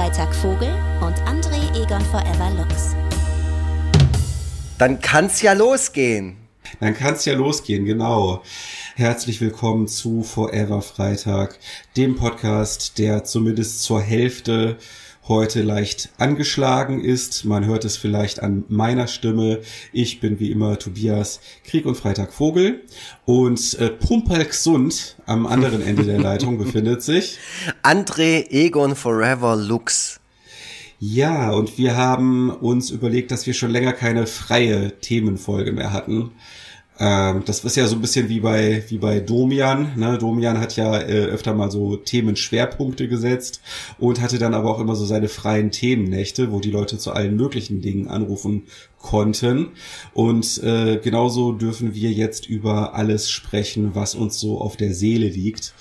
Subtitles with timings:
[0.00, 2.96] Freitag Vogel und André Egon Forever Lux.
[4.78, 6.38] Dann kann's ja losgehen.
[6.80, 8.42] Dann kann's ja losgehen, genau.
[8.96, 11.58] Herzlich willkommen zu Forever Freitag,
[11.98, 14.78] dem Podcast, der zumindest zur Hälfte
[15.28, 17.44] heute leicht angeschlagen ist.
[17.44, 19.60] Man hört es vielleicht an meiner Stimme.
[19.92, 22.82] Ich bin wie immer Tobias Krieg und Freitag Vogel
[23.24, 27.38] und äh, Pumperlgesund am anderen Ende der Leitung befindet sich
[27.82, 30.20] André Egon Forever Lux.
[31.02, 36.32] Ja, und wir haben uns überlegt, dass wir schon länger keine freie Themenfolge mehr hatten.
[37.00, 39.92] Ähm, das ist ja so ein bisschen wie bei, wie bei Domian.
[39.96, 40.18] Ne?
[40.18, 43.62] Domian hat ja äh, öfter mal so Themenschwerpunkte gesetzt
[43.98, 47.36] und hatte dann aber auch immer so seine freien Themennächte, wo die Leute zu allen
[47.36, 48.64] möglichen Dingen anrufen
[48.98, 49.68] konnten.
[50.12, 55.28] Und äh, genauso dürfen wir jetzt über alles sprechen, was uns so auf der Seele
[55.28, 55.72] liegt.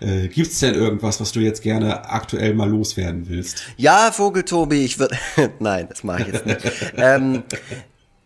[0.00, 3.62] Äh, gibt's denn irgendwas, was du jetzt gerne aktuell mal loswerden willst?
[3.78, 5.16] Ja, Vogeltobi, ich würde.
[5.58, 6.60] Nein, das mache ich jetzt nicht.
[6.98, 7.44] ähm,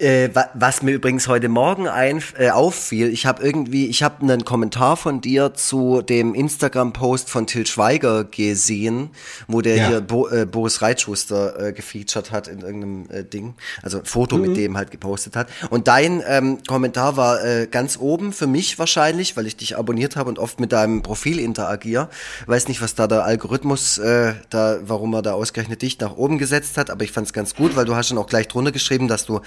[0.01, 4.45] äh, was mir übrigens heute Morgen ein, äh, auffiel, ich habe irgendwie, ich habe einen
[4.45, 9.11] Kommentar von dir zu dem Instagram-Post von Till Schweiger gesehen,
[9.47, 9.89] wo der ja.
[9.89, 14.37] hier Bo, äh, Boris Reitschuster äh, gefeatured hat in irgendeinem äh, Ding, also ein Foto
[14.37, 14.43] mhm.
[14.43, 15.48] mit dem halt gepostet hat.
[15.69, 20.17] Und dein ähm, Kommentar war äh, ganz oben für mich wahrscheinlich, weil ich dich abonniert
[20.17, 22.09] habe und oft mit deinem Profil interagiere.
[22.47, 26.39] Weiß nicht, was da der Algorithmus, äh, da, warum er da ausgerechnet dich nach oben
[26.39, 28.73] gesetzt hat, aber ich fand es ganz gut, weil du hast schon auch gleich drunter
[28.73, 29.41] geschrieben, dass du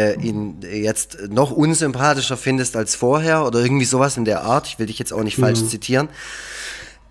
[0.00, 4.66] äh, ihn jetzt noch unsympathischer findest als vorher oder irgendwie sowas in der Art.
[4.66, 5.42] Ich will dich jetzt auch nicht mhm.
[5.42, 6.08] falsch zitieren.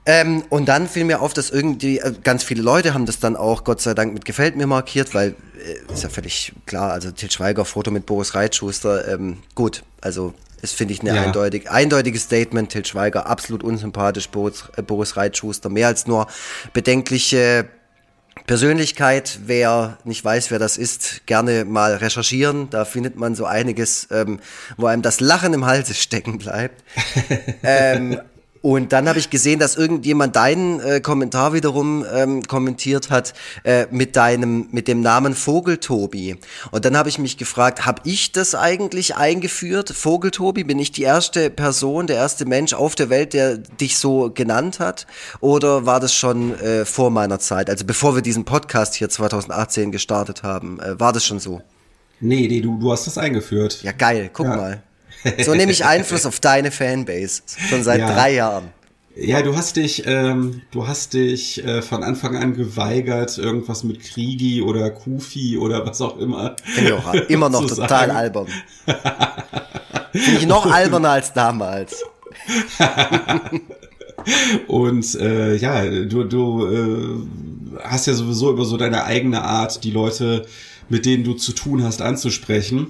[0.06, 3.36] Ähm, und dann fiel mir auf, dass irgendwie äh, ganz viele Leute haben das dann
[3.36, 7.12] auch Gott sei Dank mit gefällt mir markiert, weil äh, ist ja völlig klar, also
[7.12, 11.22] Til Schweiger Foto mit Boris Reitschuster, ähm, gut, also ist, finde ich, ein ja.
[11.22, 12.72] eindeutig, eindeutiges Statement.
[12.72, 16.28] Til Schweiger absolut unsympathisch, Boris, äh, Boris Reitschuster mehr als nur
[16.74, 17.70] bedenkliche
[18.48, 22.70] Persönlichkeit, wer nicht weiß, wer das ist, gerne mal recherchieren.
[22.70, 24.40] Da findet man so einiges, ähm,
[24.76, 26.84] wo einem das Lachen im Halse stecken bleibt.
[27.64, 28.20] ähm,
[28.62, 33.34] und dann habe ich gesehen, dass irgendjemand deinen äh, Kommentar wiederum ähm, kommentiert hat
[33.64, 36.36] äh, mit deinem, mit dem Namen Vogeltobi.
[36.72, 39.90] Und dann habe ich mich gefragt, habe ich das eigentlich eingeführt?
[39.90, 44.30] Vogeltobi, bin ich die erste Person, der erste Mensch auf der Welt, der dich so
[44.34, 45.08] genannt hat?
[45.40, 47.70] Oder war das schon äh, vor meiner Zeit?
[47.70, 51.62] Also bevor wir diesen Podcast hier 2018 gestartet haben, äh, war das schon so?
[52.20, 53.82] Nee, nee, du, du hast das eingeführt.
[53.84, 54.56] Ja, geil, guck ja.
[54.58, 54.84] mal.
[55.44, 57.42] So nehme ich Einfluss auf deine Fanbase.
[57.70, 58.14] Schon seit ja.
[58.14, 58.72] drei Jahren.
[59.16, 64.02] Ja, du hast dich, ähm, du hast dich äh, von Anfang an geweigert, irgendwas mit
[64.02, 66.56] Kriegi oder Kufi oder was auch immer.
[66.94, 68.12] Auch immer noch total sagen.
[68.12, 68.48] albern.
[70.14, 72.02] Finde ich noch alberner als damals.
[74.68, 79.92] Und äh, ja, du, du äh, hast ja sowieso immer so deine eigene Art, die
[79.92, 80.46] Leute,
[80.88, 82.88] mit denen du zu tun hast, anzusprechen.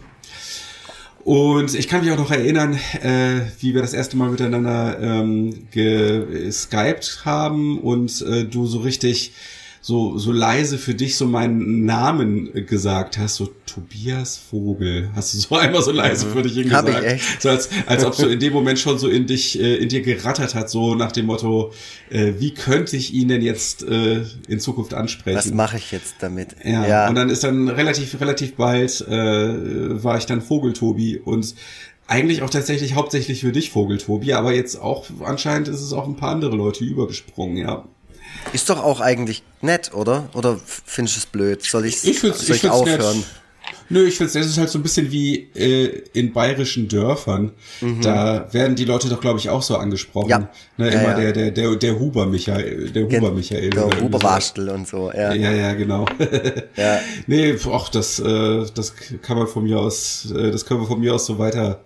[1.23, 5.67] Und ich kann mich auch noch erinnern, äh, wie wir das erste Mal miteinander ähm,
[5.71, 9.33] geskypt haben und äh, du so richtig
[9.81, 15.37] so, so leise für dich so meinen Namen gesagt hast, so Tobias Vogel, hast du
[15.37, 16.87] so einmal so leise für dich hingesagt.
[16.87, 17.41] Hab ich echt.
[17.41, 20.01] So als, als ob so in dem Moment schon so in dich, äh, in dir
[20.01, 21.71] gerattert hat, so nach dem Motto,
[22.09, 25.37] äh, wie könnte ich ihn denn jetzt äh, in Zukunft ansprechen?
[25.37, 26.55] Was mache ich jetzt damit?
[26.63, 27.09] Ja, ja.
[27.09, 31.55] Und dann ist dann relativ, relativ bald, äh, war ich dann Vogeltobi und
[32.07, 36.15] eigentlich auch tatsächlich hauptsächlich für dich Vogeltobi, aber jetzt auch anscheinend ist es auch ein
[36.15, 37.85] paar andere Leute übergesprungen, ja.
[38.53, 40.29] Ist doch auch eigentlich nett, oder?
[40.33, 41.63] Oder findest du es blöd?
[41.63, 43.17] Soll ich, ich, soll ich, ich aufhören?
[43.17, 43.25] Nett.
[43.91, 47.51] Nö, ich finde, das ist halt so ein bisschen wie äh, in bayerischen Dörfern.
[47.81, 48.01] Mhm.
[48.01, 50.29] Da werden die Leute doch, glaube ich, auch so angesprochen.
[50.29, 50.49] Ja.
[50.77, 51.15] Ne, immer ja, ja.
[51.15, 53.71] Der, der, der, der Huber Michael, der Huber Michael.
[53.71, 55.33] Der Huber Warstel und so, ja.
[55.33, 56.05] Ja, ja, genau.
[56.75, 56.99] ja.
[57.27, 60.99] Nee, ach, das, äh, das kann man von mir aus, äh, das können wir von
[60.99, 61.81] mir aus so weiter,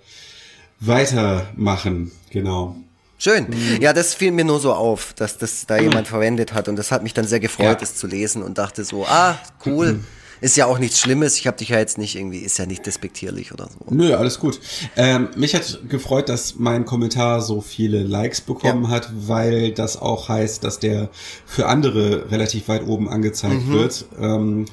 [0.80, 2.76] weitermachen, genau.
[3.24, 3.46] Schön.
[3.48, 3.82] Mhm.
[3.82, 6.92] Ja, das fiel mir nur so auf, dass das da jemand verwendet hat und das
[6.92, 7.88] hat mich dann sehr gefreut, ja.
[7.88, 9.94] zu lesen und dachte so, ah, cool.
[9.94, 10.04] Mhm.
[10.42, 11.38] Ist ja auch nichts Schlimmes.
[11.38, 13.96] Ich habe dich ja jetzt nicht irgendwie, ist ja nicht despektierlich oder so.
[13.96, 14.60] Nö, alles gut.
[14.98, 18.90] Ähm, mich hat gefreut, dass mein Kommentar so viele Likes bekommen ja.
[18.90, 21.08] hat, weil das auch heißt, dass der
[21.46, 23.72] für andere relativ weit oben angezeigt mhm.
[23.72, 24.06] wird.
[24.20, 24.66] Ähm,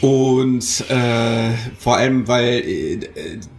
[0.00, 3.00] und äh, vor allem, weil äh,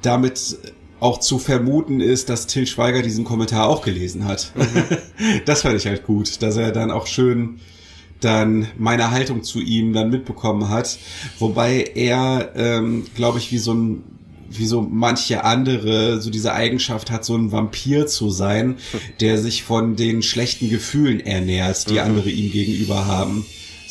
[0.02, 0.58] damit
[1.00, 4.52] auch zu vermuten ist, dass Till Schweiger diesen Kommentar auch gelesen hat.
[4.56, 4.84] Mhm.
[5.46, 7.60] das fand ich halt gut, dass er dann auch schön
[8.22, 10.98] dann meine Haltung zu ihm dann mitbekommen hat.
[11.38, 14.04] Wobei er, ähm, glaube ich, wie so ein
[14.48, 18.76] wie so manche andere so diese Eigenschaft hat, so ein Vampir zu sein,
[19.20, 22.00] der sich von den schlechten Gefühlen ernährt, die mhm.
[22.00, 23.46] andere ihm gegenüber haben.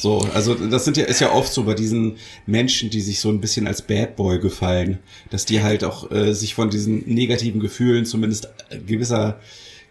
[0.05, 3.31] So, also das sind ja, ist ja oft so bei diesen Menschen, die sich so
[3.31, 4.99] ein bisschen als Bad Boy gefallen,
[5.31, 8.51] dass die halt auch äh, sich von diesen negativen Gefühlen zumindest
[8.87, 9.41] gewisser,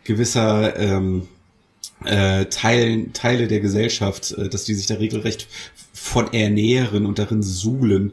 [0.03, 1.23] gewisser ähm,
[2.05, 5.47] äh, Teilen, Teile der Gesellschaft, äh, dass die sich da regelrecht
[5.93, 8.11] von ernähren und darin suhlen.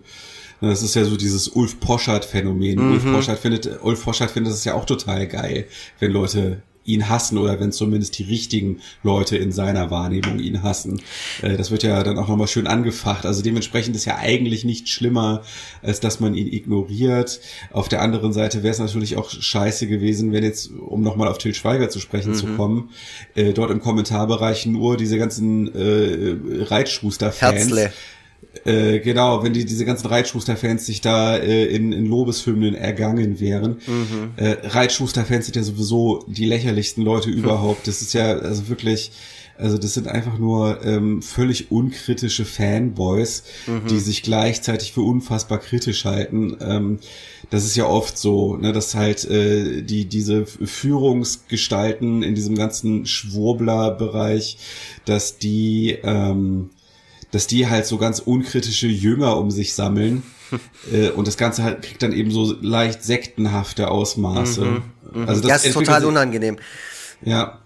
[0.62, 2.78] Das ist ja so dieses Ulf Poschardt-Phänomen.
[2.78, 2.92] Mhm.
[2.92, 5.66] Ulf Poschardt findet, Ulf Poschardt findet es ja auch total geil,
[5.98, 11.00] wenn Leute ihn hassen oder wenn zumindest die richtigen Leute in seiner Wahrnehmung ihn hassen.
[11.42, 13.26] Äh, das wird ja dann auch nochmal schön angefacht.
[13.26, 15.42] Also dementsprechend ist ja eigentlich nicht schlimmer,
[15.82, 17.40] als dass man ihn ignoriert.
[17.72, 21.38] Auf der anderen Seite wäre es natürlich auch scheiße gewesen, wenn jetzt, um nochmal auf
[21.38, 22.36] Till Schweiger zu sprechen mhm.
[22.36, 22.90] zu kommen,
[23.34, 27.70] äh, dort im Kommentarbereich nur diese ganzen äh, Reitschuster-Fans
[28.64, 33.80] äh, genau, wenn die diese ganzen Reitschuster-Fans sich da äh, in, in Lobeshymnen ergangen wären.
[33.86, 34.32] Mhm.
[34.36, 37.86] Äh, Reitschuster-Fans sind ja sowieso die lächerlichsten Leute überhaupt.
[37.86, 39.12] Das ist ja also wirklich,
[39.56, 43.86] also das sind einfach nur ähm, völlig unkritische Fanboys, mhm.
[43.88, 46.56] die sich gleichzeitig für unfassbar kritisch halten.
[46.60, 46.98] Ähm,
[47.50, 53.06] das ist ja oft so, ne, dass halt äh, die diese Führungsgestalten in diesem ganzen
[53.06, 54.58] Schwurbler-Bereich,
[55.04, 56.70] dass die ähm,
[57.30, 60.22] dass die halt so ganz unkritische Jünger um sich sammeln.
[60.92, 64.64] äh, und das Ganze halt kriegt dann eben so leicht sektenhafte Ausmaße.
[64.64, 64.82] Mhm,
[65.12, 65.26] mh.
[65.26, 66.58] Also das, das ist total unangenehm.
[67.22, 67.60] Ja.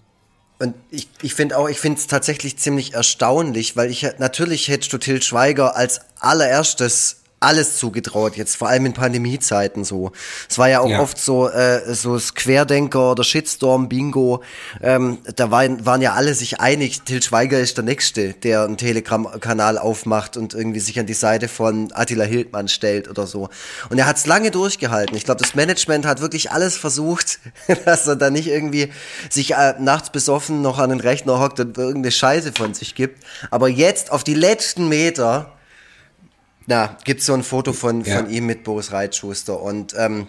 [0.58, 4.92] Und ich, ich finde auch, ich finde es tatsächlich ziemlich erstaunlich, weil ich natürlich hättest
[4.92, 10.12] du Till Schweiger als allererstes alles zugetraut, jetzt vor allem in Pandemiezeiten so.
[10.48, 11.00] Es war ja auch ja.
[11.00, 14.42] oft so, äh, so das Querdenker oder Shitstorm-Bingo.
[14.82, 18.78] Ähm, da waren, waren ja alle sich einig, Till Schweiger ist der Nächste, der einen
[18.78, 23.50] Telegram-Kanal aufmacht und irgendwie sich an die Seite von Attila Hildmann stellt oder so.
[23.90, 25.16] Und er hat es lange durchgehalten.
[25.16, 27.40] Ich glaube, das Management hat wirklich alles versucht,
[27.84, 28.90] dass er da nicht irgendwie
[29.28, 33.22] sich äh, nachts besoffen noch an den Rechner hockt und irgendeine Scheiße von sich gibt.
[33.50, 35.52] Aber jetzt auf die letzten Meter
[36.66, 38.16] na, gibt's so ein Foto von, ja.
[38.16, 40.28] von ihm mit Boris Reitschuster und ähm,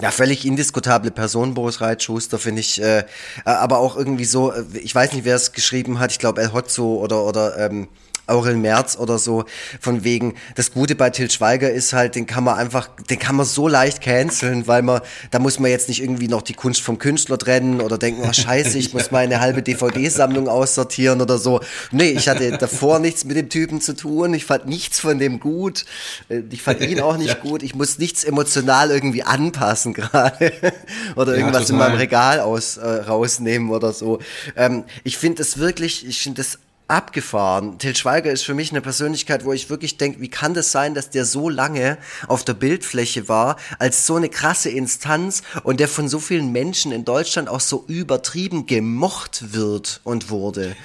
[0.00, 3.04] ja, völlig indiskutable Person, Boris Reitschuster, finde ich, äh,
[3.44, 6.52] aber auch irgendwie so, äh, ich weiß nicht, wer es geschrieben hat, ich glaube El
[6.52, 7.88] Hotzo oder, oder ähm,
[8.26, 9.44] Aurel Merz oder so,
[9.80, 13.36] von wegen, das Gute bei Til Schweiger ist halt, den kann man einfach, den kann
[13.36, 15.00] man so leicht canceln, weil man,
[15.30, 18.32] da muss man jetzt nicht irgendwie noch die Kunst vom Künstler trennen oder denken, oh
[18.32, 21.60] scheiße, ich muss meine halbe DVD-Sammlung aussortieren oder so.
[21.92, 25.38] Nee, ich hatte davor nichts mit dem Typen zu tun, ich fand nichts von dem
[25.38, 25.84] gut,
[26.28, 30.52] äh, ich fand ihn auch nicht gut, ich muss nichts emotional irgendwie anpassen gerade
[31.16, 34.18] oder irgendwas ja, in meinem Regal aus, äh, rausnehmen oder so.
[34.56, 36.58] Ähm, ich finde es wirklich, ich finde es
[36.88, 37.78] abgefahren.
[37.78, 40.94] Til Schweiger ist für mich eine Persönlichkeit, wo ich wirklich denke, wie kann das sein,
[40.94, 41.98] dass der so lange
[42.28, 46.92] auf der Bildfläche war, als so eine krasse Instanz und der von so vielen Menschen
[46.92, 50.76] in Deutschland auch so übertrieben gemocht wird und wurde.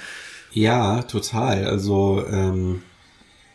[0.52, 1.66] Ja, total.
[1.66, 2.82] Also ähm,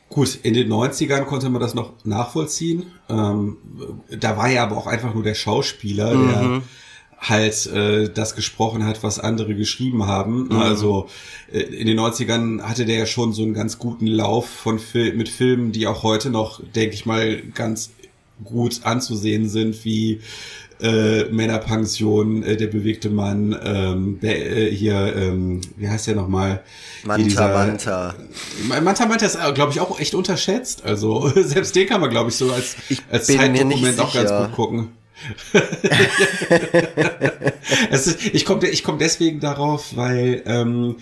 [0.10, 2.88] gut, in den 90ern konnte man das noch nachvollziehen.
[3.10, 3.58] Ähm,
[4.10, 6.28] da war ja aber auch einfach nur der Schauspieler, mhm.
[6.30, 6.62] der
[7.20, 10.46] halt äh, das gesprochen hat, was andere geschrieben haben.
[10.46, 10.58] Mhm.
[10.58, 11.10] Also
[11.52, 15.14] äh, in den 90ern hatte der ja schon so einen ganz guten Lauf von Fil
[15.14, 17.92] mit Filmen, die auch heute noch, denke ich mal, ganz
[18.44, 20.22] gut anzusehen sind, wie
[20.80, 26.62] äh, Männerpension, äh, der bewegte Mann, ähm, äh, hier, ähm, wie heißt der nochmal?
[27.04, 28.16] Manta, dieser, Manta.
[28.84, 30.86] Manta Manta ist, äh, glaube ich, auch echt unterschätzt.
[30.86, 32.76] Also selbst den kann man, glaube ich, so als,
[33.10, 34.90] als Zeitdokument auch ganz gut gucken.
[37.92, 40.98] ist, ich komme ich komm deswegen darauf, weil ähm,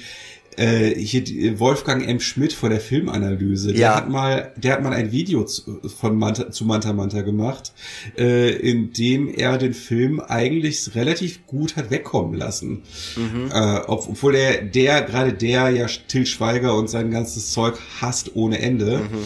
[0.58, 2.20] äh, hier Wolfgang M.
[2.20, 3.96] Schmidt vor der Filmanalyse, der ja.
[3.96, 7.74] hat mal, der hat mal ein Video zu, von Manta, zu Manta Manta gemacht,
[8.18, 12.84] äh, in dem er den Film eigentlich relativ gut hat wegkommen lassen.
[13.16, 13.52] Mhm.
[13.52, 18.60] Äh, obwohl der, der, gerade der ja Till Schweiger und sein ganzes Zeug hasst ohne
[18.60, 19.00] Ende.
[19.00, 19.26] Mhm.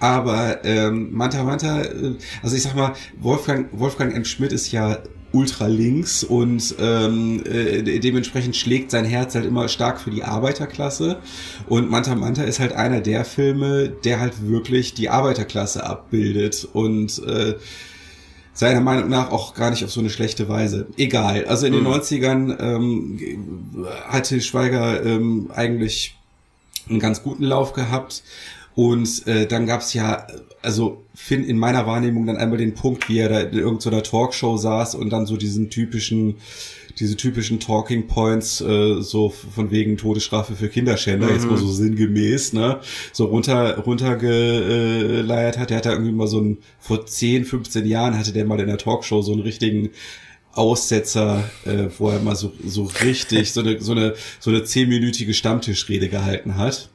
[0.00, 4.24] Aber ähm, Manta Manta, äh, also ich sag mal, Wolfgang, Wolfgang M.
[4.24, 4.98] Schmidt ist ja
[5.32, 11.18] ultra links und ähm, äh, dementsprechend schlägt sein Herz halt immer stark für die Arbeiterklasse.
[11.68, 17.22] Und Manta Manta ist halt einer der Filme, der halt wirklich die Arbeiterklasse abbildet und
[17.26, 17.54] äh,
[18.54, 20.86] seiner Meinung nach auch gar nicht auf so eine schlechte Weise.
[20.96, 21.44] Egal.
[21.44, 21.90] Also in den mhm.
[21.90, 26.16] 90ern ähm, hatte Schweiger ähm, eigentlich
[26.88, 28.22] einen ganz guten Lauf gehabt.
[28.76, 30.26] Und äh, dann gab's ja,
[30.60, 34.58] also Finn in meiner Wahrnehmung dann einmal den Punkt, wie er da in irgendeiner Talkshow
[34.58, 36.34] saß und dann so diesen typischen,
[36.98, 41.32] diese typischen Talking Points, äh, so von wegen Todesstrafe für Kinderschänder, mhm.
[41.32, 42.80] jetzt mal so sinngemäß, ne,
[43.14, 45.70] so runter, runtergeleiert hat.
[45.70, 48.66] Der hat da irgendwie mal so ein, vor 10, 15 Jahren hatte der mal in
[48.66, 49.88] der Talkshow so einen richtigen
[50.52, 55.34] Aussetzer, äh, wo er mal so, so richtig so eine, so eine, so eine zehnminütige
[55.34, 56.90] Stammtischrede gehalten hat.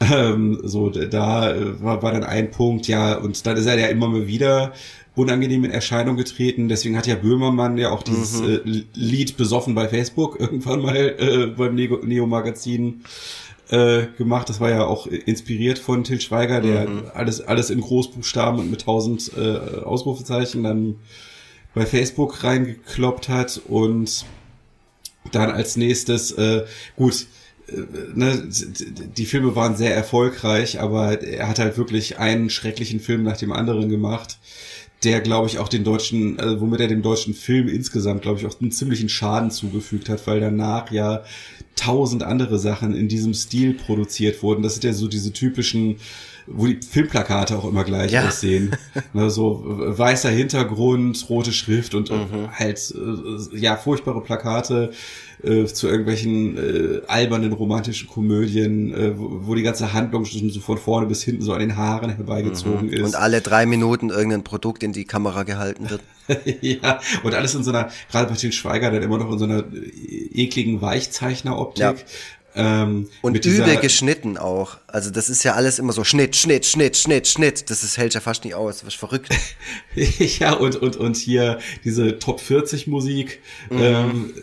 [0.00, 4.08] Ähm, so, da war, war dann ein Punkt, ja, und dann ist er ja immer
[4.08, 4.72] mal wieder
[5.16, 6.68] unangenehm in Erscheinung getreten.
[6.68, 8.48] Deswegen hat ja Böhmermann ja auch dieses mhm.
[8.48, 13.02] äh, Lied besoffen bei Facebook irgendwann mal äh, beim Neo-Magazin
[13.70, 14.48] äh, gemacht.
[14.48, 17.02] Das war ja auch inspiriert von Til Schweiger, der mhm.
[17.14, 20.96] alles, alles in Großbuchstaben und mit tausend äh, Ausrufezeichen dann
[21.74, 24.24] bei Facebook reingekloppt hat und
[25.32, 26.64] dann als nächstes, äh,
[26.96, 27.26] gut, äh,
[28.14, 28.48] ne,
[29.16, 33.52] die Filme waren sehr erfolgreich, aber er hat halt wirklich einen schrecklichen Film nach dem
[33.52, 34.38] anderen gemacht
[35.04, 38.46] der, glaube ich, auch den deutschen, äh, womit er dem deutschen Film insgesamt, glaube ich,
[38.46, 41.22] auch einen ziemlichen Schaden zugefügt hat, weil danach ja
[41.76, 44.62] tausend andere Sachen in diesem Stil produziert wurden.
[44.62, 45.96] Das sind ja so diese typischen,
[46.46, 48.26] wo die Filmplakate auch immer gleich ja.
[48.26, 48.76] aussehen.
[49.12, 52.50] ne, so weißer Hintergrund, rote Schrift und mhm.
[52.52, 54.92] halt äh, ja furchtbare Plakate
[55.42, 60.60] äh, zu irgendwelchen äh, albernen romantischen Komödien, äh, wo, wo die ganze Handlung schon so
[60.60, 62.92] von vorne bis hinten so an den Haaren herbeigezogen mhm.
[62.92, 63.02] ist.
[63.02, 66.00] Und alle drei Minuten irgendein Produkt in die Kamera gehalten wird.
[66.60, 69.44] ja, und alles in so einer, gerade bei Til Schweiger, dann immer noch in so
[69.44, 71.82] einer äh, ekligen Weichzeichner-Optik.
[71.82, 71.94] Ja.
[72.56, 74.78] Ähm, und übel geschnitten auch.
[74.86, 77.70] Also das ist ja alles immer so Schnitt, Schnitt, Schnitt, Schnitt, Schnitt.
[77.70, 78.78] Das ist, hält ja fast nicht aus.
[78.78, 79.28] Das ist verrückt.
[79.94, 83.40] ja, und, und, und hier diese Top 40 Musik.
[83.70, 83.78] Mhm.
[83.80, 84.34] Ähm,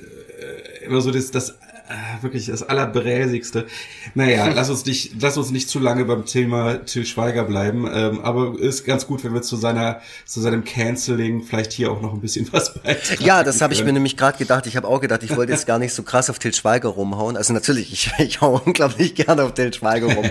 [0.85, 1.55] immer so das, das
[1.93, 3.67] äh, wirklich das allerbräsigste.
[4.15, 7.87] Naja, lass uns nicht, lass uns nicht zu lange beim Thema Till Schweiger bleiben.
[7.93, 12.01] Ähm, aber ist ganz gut, wenn wir zu seiner, zu seinem Canceling vielleicht hier auch
[12.01, 13.23] noch ein bisschen was beitragen.
[13.23, 14.65] Ja, das habe ich mir nämlich gerade gedacht.
[14.65, 17.37] Ich habe auch gedacht, ich wollte jetzt gar nicht so krass auf Till Schweiger rumhauen.
[17.37, 20.25] Also natürlich, ich, ich hau unglaublich gerne auf Till Schweiger rum.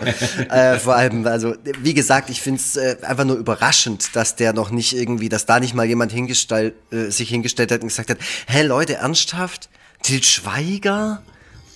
[0.50, 4.52] äh, vor allem, also wie gesagt, ich finde es äh, einfach nur überraschend, dass der
[4.52, 8.10] noch nicht irgendwie, dass da nicht mal jemand hingestellt, äh, sich hingestellt hat und gesagt
[8.10, 9.68] hat, hä Leute, ernsthaft?
[10.02, 11.22] Til Schweiger?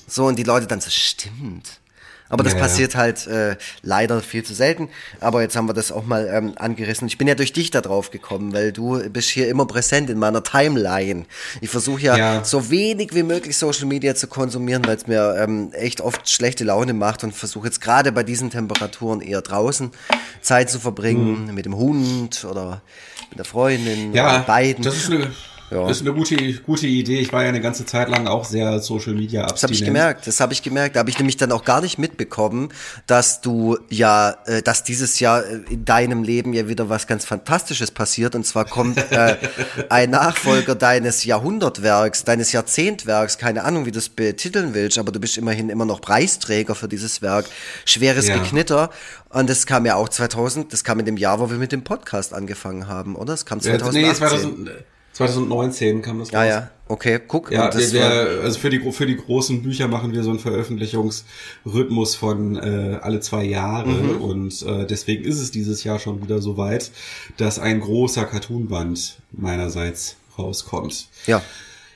[0.06, 1.80] So, und die Leute dann so, stimmt.
[2.28, 3.00] Aber das ja, passiert ja.
[3.00, 4.88] halt äh, leider viel zu selten.
[5.20, 7.06] Aber jetzt haben wir das auch mal ähm, angerissen.
[7.06, 10.18] Ich bin ja durch dich da drauf gekommen, weil du bist hier immer präsent in
[10.18, 11.26] meiner Timeline.
[11.60, 15.36] Ich versuche ja, ja, so wenig wie möglich Social Media zu konsumieren, weil es mir
[15.38, 19.92] ähm, echt oft schlechte Laune macht und versuche jetzt gerade bei diesen Temperaturen eher draußen
[20.40, 21.54] Zeit zu verbringen, mhm.
[21.54, 22.82] mit dem Hund oder
[23.30, 24.82] mit der Freundin ja, oder beiden.
[24.82, 25.30] Das ist eine
[25.70, 25.88] ja.
[25.88, 27.18] Das ist eine gute, gute Idee.
[27.18, 29.54] Ich war ja eine ganze Zeit lang auch sehr Social Media abstinent.
[29.54, 30.96] Das habe ich gemerkt, das habe ich gemerkt.
[30.96, 32.68] Da habe ich nämlich dann auch gar nicht mitbekommen,
[33.06, 37.24] dass du ja, äh, dass dieses Jahr äh, in deinem Leben ja wieder was ganz
[37.24, 38.36] Fantastisches passiert.
[38.36, 39.36] Und zwar kommt äh,
[39.88, 45.18] ein Nachfolger deines Jahrhundertwerks, deines Jahrzehntwerks, keine Ahnung, wie du es betiteln willst, aber du
[45.18, 47.46] bist immerhin immer noch Preisträger für dieses Werk.
[47.84, 48.36] Schweres ja.
[48.36, 48.90] Geknitter.
[49.30, 51.82] Und das kam ja auch 2000, das kam in dem Jahr, wo wir mit dem
[51.82, 53.32] Podcast angefangen haben, oder?
[53.32, 54.02] Das kam 2018.
[54.02, 54.70] Ja, nee, 2000,
[55.16, 56.34] 2019 kam das raus.
[56.34, 57.50] Ah ja, okay, guck.
[57.50, 62.14] Ja, wir, wir, also für die, für die großen Bücher machen wir so einen Veröffentlichungsrhythmus
[62.14, 64.20] von äh, alle zwei Jahre mhm.
[64.20, 66.90] und äh, deswegen ist es dieses Jahr schon wieder so weit,
[67.38, 71.08] dass ein großer Cartoonband meinerseits rauskommt.
[71.26, 71.40] Ja.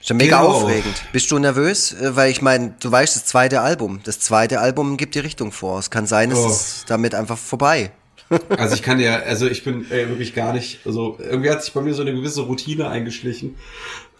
[0.00, 0.52] Ist ja mega genau.
[0.54, 1.02] aufregend.
[1.12, 1.92] Bist du nervös?
[1.92, 4.00] Äh, weil ich meine, du weißt, das zweite Album.
[4.04, 5.78] Das zweite Album gibt die Richtung vor.
[5.78, 6.48] Es kann sein, es oh.
[6.48, 7.90] ist damit einfach vorbei.
[8.48, 11.72] Also ich kann ja, also ich bin ey, wirklich gar nicht, also irgendwie hat sich
[11.72, 13.56] bei mir so eine gewisse Routine eingeschlichen.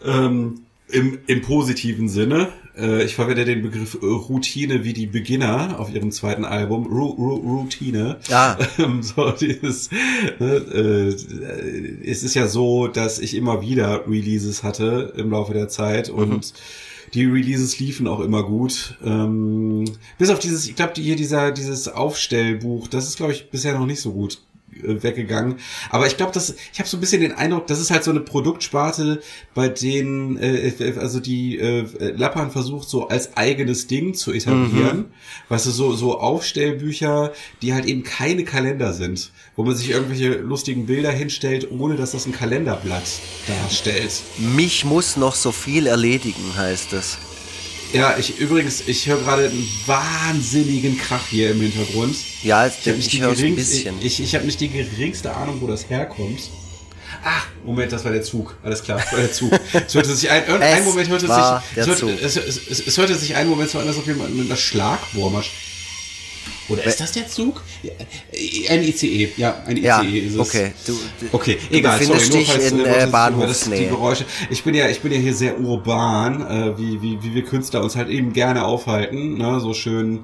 [0.03, 2.49] Ähm, im, Im positiven Sinne.
[2.77, 6.85] Äh, ich verwende den Begriff äh, Routine wie die Beginner auf ihrem zweiten Album.
[6.85, 8.17] Ru Ru Routine.
[8.27, 8.57] Ja.
[8.77, 9.89] Ähm, so dieses,
[10.39, 15.69] ne, äh, es ist ja so, dass ich immer wieder Releases hatte im Laufe der
[15.69, 16.41] Zeit und mhm
[17.13, 18.97] die Releases liefen auch immer gut.
[19.03, 19.85] Ähm,
[20.17, 23.77] bis auf dieses, ich glaube, die, hier dieser, dieses Aufstellbuch, das ist, glaube ich, bisher
[23.77, 24.39] noch nicht so gut
[24.83, 25.55] äh, weggegangen.
[25.89, 28.11] Aber ich glaube, dass ich habe so ein bisschen den Eindruck, das ist halt so
[28.11, 29.21] eine Produktsparte,
[29.53, 35.05] bei denen äh, also die äh, Lappan versucht so als eigenes Ding zu etablieren, mhm.
[35.49, 40.39] weißt du, so so Aufstellbücher, die halt eben keine Kalender sind, wo man sich irgendwelche
[40.39, 43.03] lustigen Bilder hinstellt, ohne dass das ein Kalenderblatt
[43.47, 44.11] darstellt.
[44.39, 47.19] Mich muss noch so viel erledigen, heißt es.
[47.93, 52.15] Ja, ich übrigens, ich höre gerade einen wahnsinnigen Krach hier im Hintergrund.
[52.41, 53.99] Ja, ich, ich, ich höre ein bisschen.
[53.99, 56.49] Ich, ich, ich habe nicht die geringste Ahnung, wo das herkommt.
[57.23, 58.57] Ach, Moment, das war der Zug.
[58.63, 59.51] Alles klar, das war der Zug.
[59.73, 63.35] Es hörte sich ein, ein Moment hörte sich, es hörte, es, es, es, hörte sich
[63.35, 65.70] ein Moment so an, als ob jemand mit einer Schlagbohrmaschine
[66.69, 67.61] oder ist das der Zug?
[68.69, 70.39] Ein ICE, ja, ein ICE ja, ist es.
[70.39, 70.97] Okay, du,
[71.31, 71.99] okay, du egal.
[71.99, 73.79] Befindest sorry, dich falls, in äh, Bahnhofsnähe.
[73.79, 74.25] Die Geräusche.
[74.49, 77.83] Ich bin ja, ich bin ja hier sehr urban, äh, wie, wie, wie wir Künstler
[77.83, 79.59] uns halt eben gerne aufhalten, ne?
[79.59, 80.23] so schön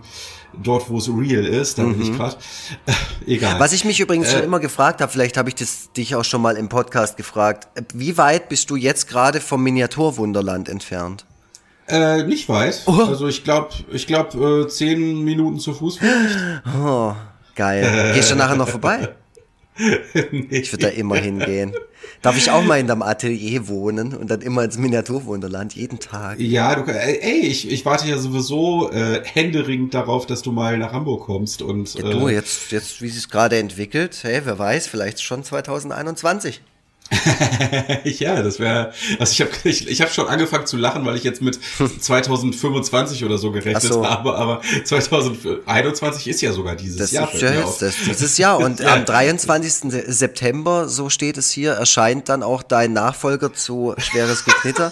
[0.64, 2.18] dort, wo es real ist, da bin ich mhm.
[2.18, 2.38] gerade.
[3.28, 3.60] Egal.
[3.60, 6.24] Was ich mich übrigens äh, schon immer gefragt habe, vielleicht habe ich das dich auch
[6.24, 11.26] schon mal im Podcast gefragt, wie weit bist du jetzt gerade vom Miniaturwunderland entfernt?
[11.88, 12.84] Äh, nicht weit.
[12.86, 12.92] Oh.
[12.92, 16.00] Also ich glaube, ich glaube äh, zehn Minuten zu Fuß.
[16.84, 17.14] Oh,
[17.56, 18.12] geil.
[18.14, 19.16] Gehst du nachher noch vorbei?
[20.32, 20.48] nee.
[20.50, 21.74] Ich würde da immer hingehen.
[22.22, 26.40] Darf ich auch mal in deinem Atelier wohnen und dann immer ins Miniaturwunderland, jeden Tag?
[26.40, 30.78] Ja, du, äh, ey, ich, ich warte ja sowieso äh, händeringend darauf, dass du mal
[30.78, 34.58] nach Hamburg kommst und Ja, du, äh, jetzt, jetzt wie sich gerade entwickelt, hey, wer
[34.58, 36.62] weiß, vielleicht schon 2021.
[38.04, 41.24] ja, das wäre, also ich habe ich, ich hab schon angefangen zu lachen, weil ich
[41.24, 41.60] jetzt mit
[42.02, 44.06] 2025 oder so gerechnet so.
[44.08, 47.34] habe, aber 2021 ist ja sogar dieses Das Jahr.
[47.34, 48.58] ist ja jetzt das, dieses Jahr.
[48.60, 48.94] Und Ja.
[48.96, 49.92] am 23.
[49.92, 54.92] Se- September, so steht es hier, erscheint dann auch dein Nachfolger zu Schweres Geknitter.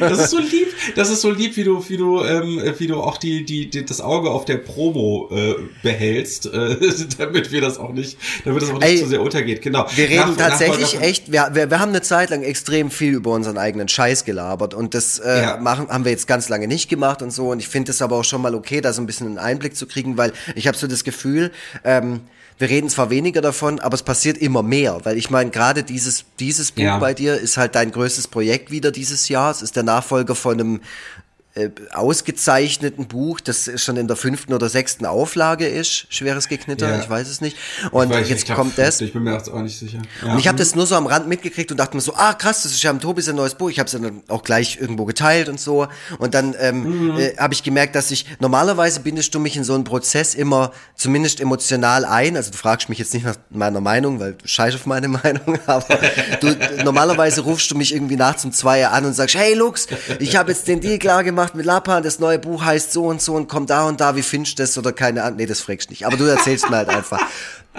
[0.00, 2.96] Das ist so lieb, das ist so lieb, wie du, wie du, ähm, wie du
[2.96, 6.76] auch die, die, die das Auge auf der Promo äh, behältst, äh,
[7.18, 9.62] damit wir das auch nicht, damit das auch nicht Ey, zu sehr untergeht.
[9.62, 9.86] Genau.
[9.94, 13.14] Wir reden Nach- tatsächlich Nachfolger- echt, wir, wir, wir haben eine Zeit lang extrem viel
[13.14, 15.56] über unseren eigenen Scheiß gelabert und das äh, Ja.
[15.58, 18.16] machen, haben wir jetzt ganz lange nicht gemacht und so und ich finde es aber
[18.16, 20.76] auch schon mal okay, da so ein bisschen einen Einblick zu kriegen, weil ich habe
[20.76, 21.50] so das Gefühl,
[21.84, 22.20] ähm,
[22.58, 26.24] wir reden zwar weniger davon, aber es passiert immer mehr, weil ich meine, gerade dieses,
[26.38, 26.98] dieses Buch Ja.
[26.98, 29.50] bei dir ist halt dein größtes Projekt wieder dieses Jahr.
[29.50, 30.80] Es ist der Nachfolger von einem
[31.54, 37.00] äh, ausgezeichneten Buch, das schon in der fünften oder sechsten Auflage ist, Schweres Geknitter, Ja.
[37.00, 37.56] ich weiß es nicht.
[37.90, 39.00] Und Weil ich- jetzt glaub, kommt das.
[39.00, 39.98] Ich bin mir auch nicht sicher.
[40.24, 40.32] Ja.
[40.32, 42.62] Und ich habe das nur so am Rand mitgekriegt und dachte mir so, ah krass,
[42.62, 43.70] das ist ja am Tobi sein neues Buch.
[43.70, 45.86] Ich habe es dann auch gleich irgendwo geteilt und so.
[46.18, 49.74] Und dann ähm, äh, habe ich gemerkt, dass ich, normalerweise bindest du mich in so
[49.74, 52.36] einen Prozess immer zumindest emotional ein.
[52.36, 55.58] Also du fragst mich jetzt nicht nach meiner Meinung, weil du scheiß auf meine Meinung,
[55.66, 56.00] aber
[56.40, 59.86] du, normalerweise rufst du mich irgendwie nachts um zwei an und sagst, hey Lux,
[60.18, 63.20] ich habe jetzt den Deal klar gemacht mit Lapan, das neue Buch heißt so und
[63.20, 65.36] so und kommt da und da, wie findest du das oder keine Ahnung.
[65.36, 66.06] Nee, das fragst du nicht.
[66.06, 67.20] Aber du erzählst mir halt einfach.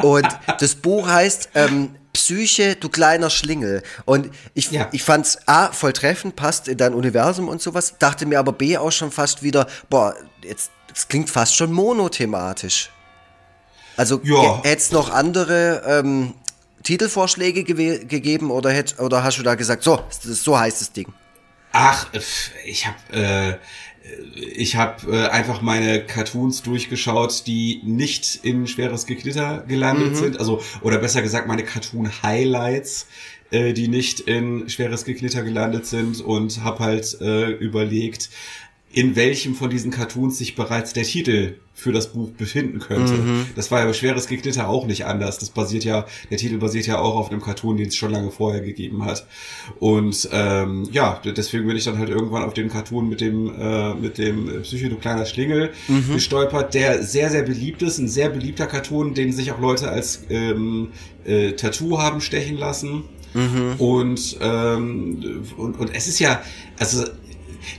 [0.03, 0.27] Und
[0.59, 3.81] das Buch heißt ähm, Psyche, du kleiner Schlingel.
[4.05, 4.87] Und ich, Ja.
[4.91, 8.77] ich fand's A, voll treffend, passt in dein Universum und sowas, dachte mir aber B
[8.77, 12.91] auch schon fast wieder, boah, jetzt, das klingt fast schon monothematisch.
[13.97, 14.61] Also Ja.
[14.63, 16.33] hätte es noch andere ähm,
[16.83, 21.11] Titelvorschläge gewe- gegeben oder, hätt, oder hast du da gesagt, so, so heißt das Ding?
[21.77, 22.07] Ach,
[22.65, 23.57] ich habe äh,
[24.55, 30.61] ich habe äh, einfach meine Cartoons durchgeschaut, die nicht in schweres Geknitter gelandet sind, also
[30.81, 33.07] oder besser gesagt meine Cartoon Highlights,
[33.51, 36.21] äh, die nicht in schweres Geknitter gelandet sind.
[36.21, 38.29] Und habe halt äh, überlegt,
[38.95, 43.13] in welchem von diesen Cartoons sich bereits der Titel für das Buch befinden könnte.
[43.53, 45.37] Das war ja bei Schweres Geknitter auch nicht anders.
[45.37, 48.31] Das basiert ja, der Titel basiert ja auch auf einem Cartoon, den es schon lange
[48.31, 49.27] vorher gegeben hat.
[49.81, 53.93] Und ähm, ja, deswegen bin ich dann halt irgendwann auf den Cartoon mit dem äh,
[53.95, 55.71] mit dem Psycho du kleiner Schlingel
[56.13, 60.23] gestolpert, der sehr sehr beliebt ist, ein sehr beliebter Cartoon, den sich auch Leute als
[60.29, 60.91] ähm,
[61.25, 63.03] äh, Tattoo haben stechen lassen.
[63.79, 66.41] Und, ähm, und und es ist ja,
[66.79, 67.03] also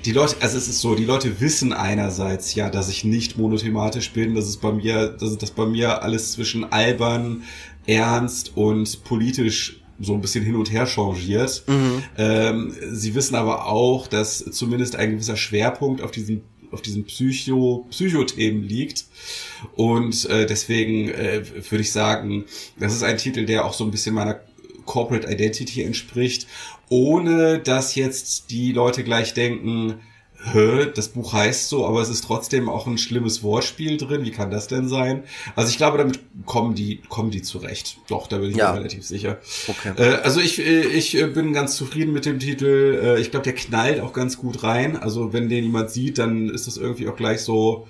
[0.05, 4.13] die Leute, also es ist so, die Leute wissen einerseits ja, dass ich nicht monothematisch
[4.13, 7.43] bin, dass es bei mir, dass das bei mir alles zwischen albern,
[7.87, 11.65] ernst und politisch so ein bisschen hin und her changiert.
[12.19, 17.87] Ähm, sie wissen aber auch, dass zumindest ein gewisser Schwerpunkt auf diesen auf diesen Psycho
[17.91, 19.07] Psychothemen liegt.
[19.77, 22.45] Und äh, deswegen äh, würde ich sagen,
[22.79, 24.41] das ist ein Titel, der auch so ein bisschen meiner
[24.85, 26.47] Corporate Identity entspricht,
[26.89, 29.95] ohne dass jetzt die Leute gleich denken,
[30.53, 34.23] Hä, das Buch heißt so, aber es ist trotzdem auch ein schlimmes Wortspiel drin.
[34.25, 35.25] Wie kann das denn sein?
[35.57, 37.97] Also ich glaube, damit kommen die, kommen die zurecht.
[38.09, 38.71] Doch, da bin ich Ja.
[38.73, 39.39] mir relativ sicher.
[39.67, 39.93] Okay.
[39.97, 43.17] Äh, also ich, äh, ich äh, bin ganz zufrieden mit dem Titel.
[43.19, 44.97] Ich glaube, der knallt auch ganz gut rein.
[44.97, 47.89] Also wenn den jemand sieht, dann ist das irgendwie auch gleich so,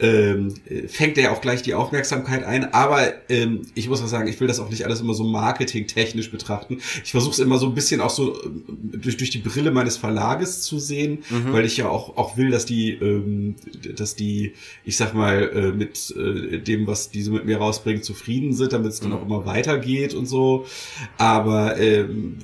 [0.00, 2.72] ähm, äh, fängt er auch gleich die Aufmerksamkeit ein.
[2.72, 6.30] Aber ähm, ich muss auch sagen, ich will das auch nicht alles immer so marketingtechnisch
[6.30, 6.78] betrachten.
[7.04, 8.48] Ich versuche es immer so ein bisschen auch so äh,
[8.92, 11.18] durch, durch die Brille meines Verlages zu sehen,
[11.52, 13.56] weil ich ja auch, auch will, dass die, ähm,
[13.96, 18.54] dass die, ich sag mal, äh, mit äh, dem, was diese mit mir rausbringen, zufrieden
[18.54, 20.64] sind, damit es dann auch immer weitergeht und so.
[21.18, 22.38] Aber ähm,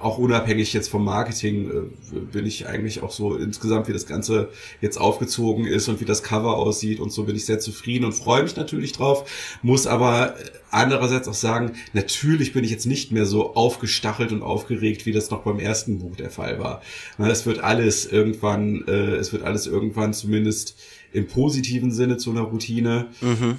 [0.00, 4.48] auch unabhängig jetzt vom Marketing äh, bin ich eigentlich auch so insgesamt, wie das Ganze
[4.80, 6.69] jetzt aufgezogen ist und wie das Cover aussieht
[7.00, 9.28] und so bin ich sehr zufrieden und freue mich natürlich drauf,
[9.62, 10.34] muss aber
[10.70, 15.30] andererseits auch sagen, natürlich bin ich jetzt nicht mehr so aufgestachelt und aufgeregt, wie das
[15.30, 16.82] noch beim ersten Buch der Fall war.
[17.18, 20.76] Es wird alles irgendwann, äh, es wird alles irgendwann zumindest
[21.12, 23.08] im positiven Sinne zu einer Routine.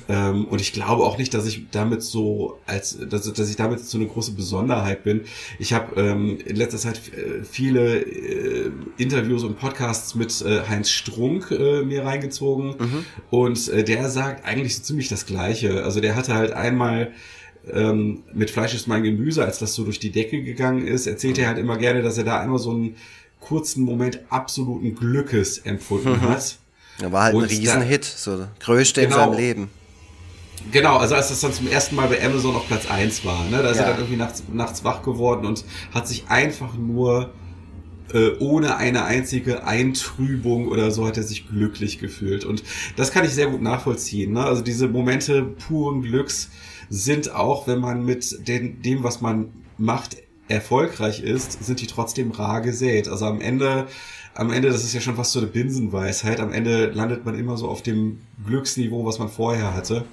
[0.10, 3.80] Ähm, und ich glaube auch nicht, dass ich damit so als dass, dass ich damit
[3.80, 5.22] so eine große Besonderheit bin.
[5.60, 10.90] Ich habe ähm, in letzter Zeit äh, viele äh, Interviews und Podcasts mit äh, Heinz
[10.90, 12.76] Strunk äh, mir reingezogen
[13.30, 15.84] und äh, der sagt eigentlich so ziemlich das Gleiche.
[15.84, 17.12] Also der hatte halt einmal
[17.72, 21.38] ähm, mit Fleisch ist mein Gemüse, als das so durch die Decke gegangen ist, erzählt
[21.38, 22.96] er halt immer gerne, dass er da einmal so ein
[23.40, 26.22] kurzen Moment absoluten Glückes empfunden mhm.
[26.22, 26.58] hat.
[27.02, 29.70] Ja, war halt und ein Riesenhit, so der größte genau, in seinem Leben.
[30.72, 33.64] Genau, also als das dann zum ersten Mal bei Amazon auf Platz 1 war, ne,
[33.64, 33.84] da ist ja.
[33.84, 37.32] er dann irgendwie nachts, nachts wach geworden und hat sich einfach nur
[38.14, 42.46] äh, ohne eine einzige Eintrübung oder so hat er sich glücklich gefühlt.
[42.46, 42.64] Und
[42.96, 44.34] das kann ich sehr gut nachvollziehen.
[44.34, 44.44] Ne?
[44.44, 46.50] Also diese Momente puren Glücks
[46.90, 52.32] sind auch, wenn man mit den, dem, was man macht, erfolgreich ist, sind die trotzdem
[52.32, 53.08] rar gesät.
[53.08, 53.88] Also am Ende,
[54.42, 57.58] am Ende, das ist ja schon fast so eine Binsenweisheit, am Ende landet man immer
[57.58, 60.04] so auf dem Glücksniveau, was man vorher hatte.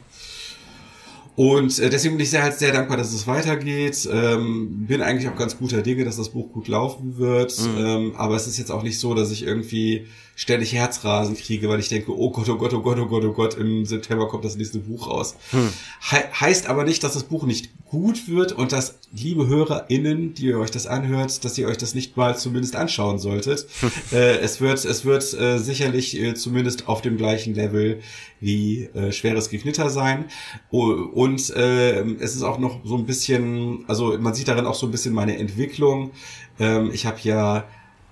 [1.35, 4.07] Und äh, deswegen bin ich sehr, halt sehr dankbar, dass es weitergeht.
[4.13, 7.59] Ähm, bin eigentlich auch ganz guter Dinge, dass das Buch gut laufen wird.
[7.59, 7.79] Mhm.
[7.79, 11.81] Ähm, aber es ist jetzt auch nicht so, dass ich irgendwie ständig Herzrasen kriege, weil
[11.81, 14.45] ich denke, oh Gott, oh Gott, oh Gott, oh Gott, oh Gott, im September kommt
[14.45, 15.35] das nächste Buch raus.
[15.51, 15.69] Hm.
[16.11, 20.47] He heißt aber nicht, dass das Buch nicht gut wird und dass, liebe HörerInnen, die
[20.47, 23.67] ihr euch das anhört, dass ihr euch das nicht mal zumindest anschauen solltet.
[23.81, 23.91] Hm.
[24.13, 27.99] äh, es wird, es wird äh, sicherlich äh, zumindest auf dem gleichen Level
[28.39, 30.27] wie äh, schweres Geknitter sein.
[30.71, 34.87] Und äh, es ist auch noch so ein bisschen, also man sieht darin auch so
[34.87, 36.13] ein bisschen meine Entwicklung.
[36.61, 37.65] Ähm, ich habe ja,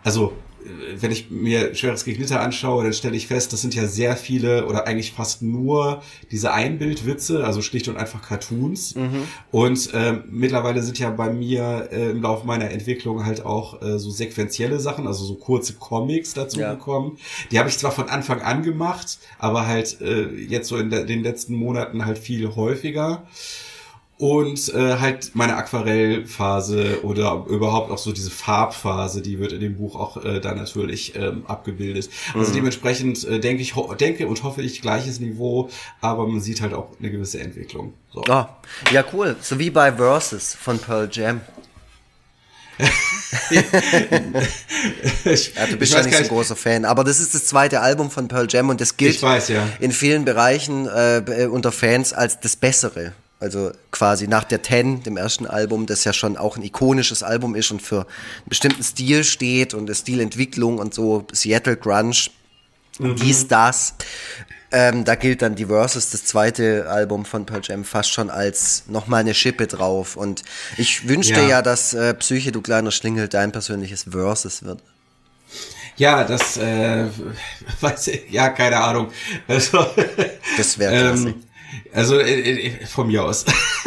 [0.03, 0.33] also
[0.99, 4.67] wenn ich mir schweres Geknitter anschaue, dann stelle ich fest, das sind ja sehr viele
[4.67, 8.95] oder eigentlich fast nur diese Einbildwitze, also schlicht und einfach Cartoons.
[8.95, 9.23] Mhm.
[9.51, 13.99] Und äh, mittlerweile sind ja bei mir äh, im Laufe meiner Entwicklung halt auch äh,
[13.99, 16.75] so sequenzielle Sachen, also so kurze Comics dazu ja.
[16.75, 17.19] gekommen.
[17.51, 21.23] Die habe ich zwar von Anfang an gemacht, aber halt äh, jetzt so in den
[21.23, 23.27] letzten Monaten halt viel häufiger
[24.19, 29.77] und äh, halt meine Aquarellphase oder überhaupt auch so diese Farbphase, die wird in dem
[29.77, 32.09] Buch auch äh, da natürlich ähm, abgebildet.
[32.35, 32.57] Also mhm.
[32.57, 35.69] dementsprechend äh, denke ich denke und hoffe ich gleiches Niveau,
[36.01, 37.93] aber man sieht halt auch eine gewisse Entwicklung.
[38.13, 38.23] So.
[38.29, 38.47] Oh,
[38.91, 41.43] ja cool, so wie bei Versus von Pearl Jam.
[45.25, 47.81] ich, ja, du bist ja nicht so ein großer Fan, aber das ist das zweite
[47.81, 49.67] Album von Pearl Jam und das gilt weiß, ja.
[49.81, 53.13] in vielen Bereichen äh, unter Fans als das Bessere.
[53.39, 57.55] Also quasi nach der Ten, dem ersten Album, das ja schon auch ein ikonisches Album
[57.55, 62.29] ist und für einen bestimmten Stil steht und Stilentwicklung und so, Seattle Grunge,
[62.99, 63.17] mhm.
[63.17, 63.95] dies, das.
[64.73, 68.85] Ähm, da gilt dann die Versus, das zweite Album von Pearl Jam, fast schon als
[68.89, 70.17] nochmal eine Schippe drauf.
[70.17, 70.43] Und
[70.77, 74.83] ich wünschte ja, ja dass äh, Psyche, du kleiner Schlingel, dein persönliches Versus wird.
[75.97, 77.07] Ja, das äh,
[77.81, 79.11] weiß ich, ja, keine Ahnung.
[79.47, 79.87] Also,
[80.57, 81.29] das wäre klasse.
[81.29, 81.46] Ähm,
[81.93, 83.45] also äh, äh, von mir aus.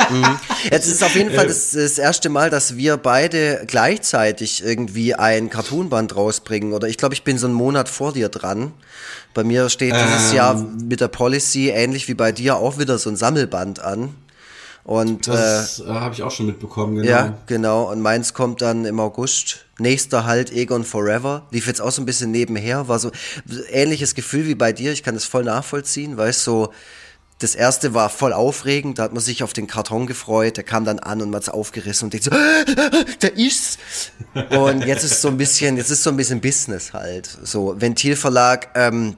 [0.10, 0.40] Mhm.
[0.72, 5.50] Jetzt ist auf jeden Fall das, das, erste Mal, dass wir beide gleichzeitig irgendwie ein
[5.50, 6.74] Cartoonband rausbringen.
[6.74, 8.74] Oder ich glaube, ich bin so einen Monat vor dir dran.
[9.34, 12.98] Bei mir steht dieses ähm, Jahr mit der Policy ähnlich wie bei dir auch wieder
[12.98, 14.16] so ein Sammelband an.
[14.84, 17.08] Und das äh, äh habe ich auch schon mitbekommen, genau.
[17.08, 17.92] Ja, genau.
[17.92, 19.66] Und meins kommt dann im August.
[19.78, 21.48] Nächster Halt Egon Forever.
[21.52, 22.88] Lief jetzt auch so ein bisschen nebenher.
[22.88, 23.12] War so
[23.72, 24.92] ähnliches Gefühl wie bei dir.
[24.92, 26.74] Ich kann das voll nachvollziehen, weißt so
[27.40, 30.84] das erste war voll aufregend, da hat man sich auf den Karton gefreut, der kam
[30.84, 32.32] dann an und man hat's aufgerissen und denkt so,
[33.22, 33.78] der ist's.
[34.50, 37.30] Und jetzt ist so ein bisschen, jetzt ist so ein bisschen Business halt.
[37.44, 39.16] So, Ventilverlag, ähm,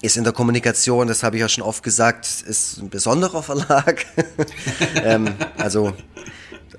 [0.00, 4.06] ist in der Kommunikation, das habe ich ja schon oft gesagt, ist ein besonderer Verlag.
[4.94, 5.92] ähm, also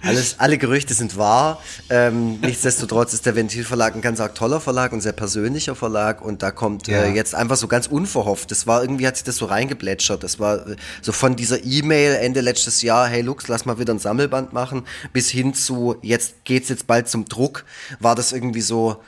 [0.02, 1.62] alles, alle Gerüchte sind wahr.
[1.90, 6.52] Ähm, nichtsdestotrotz ist der Ventilverlag ein ganz toller Verlag und sehr persönlicher Verlag und da
[6.52, 7.04] kommt äh, ja.
[7.04, 8.52] äh, jetzt einfach so ganz unverhofft.
[8.52, 10.24] Das war irgendwie hat sich das so reingeplätschert.
[10.24, 13.94] Das war äh, so von dieser E-Mail Ende letztes Jahr, hey Lux, lass mal wieder
[13.94, 14.84] ein Sammelband machen,
[15.14, 17.66] bis hin zu jetzt geht's jetzt bald zum Druck,
[18.00, 19.02] war das irgendwie so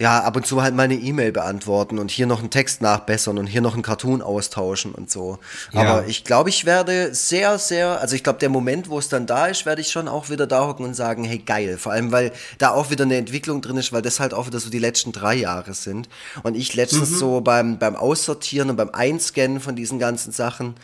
[0.00, 3.36] ja, ab und zu halt mal eine E-Mail beantworten und hier noch einen Text nachbessern
[3.36, 5.38] und hier noch einen Cartoon austauschen und so.
[5.72, 5.80] Ja.
[5.80, 9.26] Aber ich glaube, ich werde sehr, sehr, also ich glaube, der Moment, wo es dann
[9.26, 11.78] da ist, werde ich schon auch wieder da hocken und sagen, hey, geil.
[11.78, 14.60] Vor allem, weil da auch wieder eine Entwicklung drin ist, weil das halt auch wieder
[14.60, 16.08] so die letzten drei Jahre sind.
[16.44, 17.16] Und ich letztens mhm.
[17.16, 20.76] so beim, beim Aussortieren und beim Einscannen von diesen ganzen Sachen,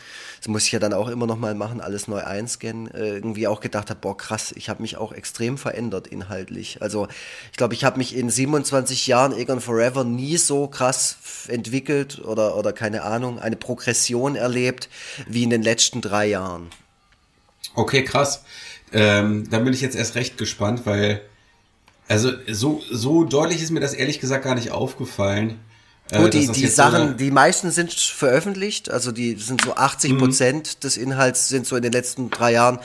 [0.45, 3.47] das muss ich ja dann auch immer noch mal machen, alles neu einscannen, äh, irgendwie
[3.47, 6.83] auch gedacht habe, boah, krass, ich habe mich auch extrem verändert inhaltlich.
[6.83, 7.07] Also
[7.51, 12.57] ich glaube, ich habe mich in 27 Jahren Egon Forever nie so krass entwickelt oder,
[12.57, 14.87] oder keine Ahnung, eine Progression erlebt
[15.27, 16.69] wie in den letzten drei Jahren.
[17.73, 18.43] Okay, krass.
[18.93, 21.21] Ähm, dann bin ich jetzt erst recht gespannt, weil
[22.07, 25.59] also so, so deutlich ist mir das ehrlich gesagt gar nicht aufgefallen.
[26.11, 30.13] Äh, Gut, die, die Sachen, so die meisten sind veröffentlicht, also die sind so 80
[30.13, 30.17] mhm.
[30.19, 30.79] Prozent mhm.
[30.81, 32.79] des Inhalts sind so in den letzten drei Jahren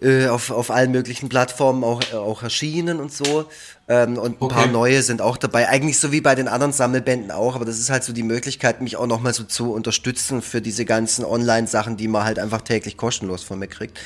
[0.00, 3.46] äh, auf, auf allen möglichen Plattformen auch, äh, auch erschienen und so.
[3.88, 4.54] Ähm, und ein Okay.
[4.54, 5.68] paar neue sind auch dabei.
[5.68, 8.80] Eigentlich so wie bei den anderen Sammelbänden auch, aber das ist halt so die Möglichkeit,
[8.80, 12.96] mich auch nochmal so zu unterstützen für diese ganzen Online-Sachen, die man halt einfach täglich
[12.96, 13.98] kostenlos von mir kriegt.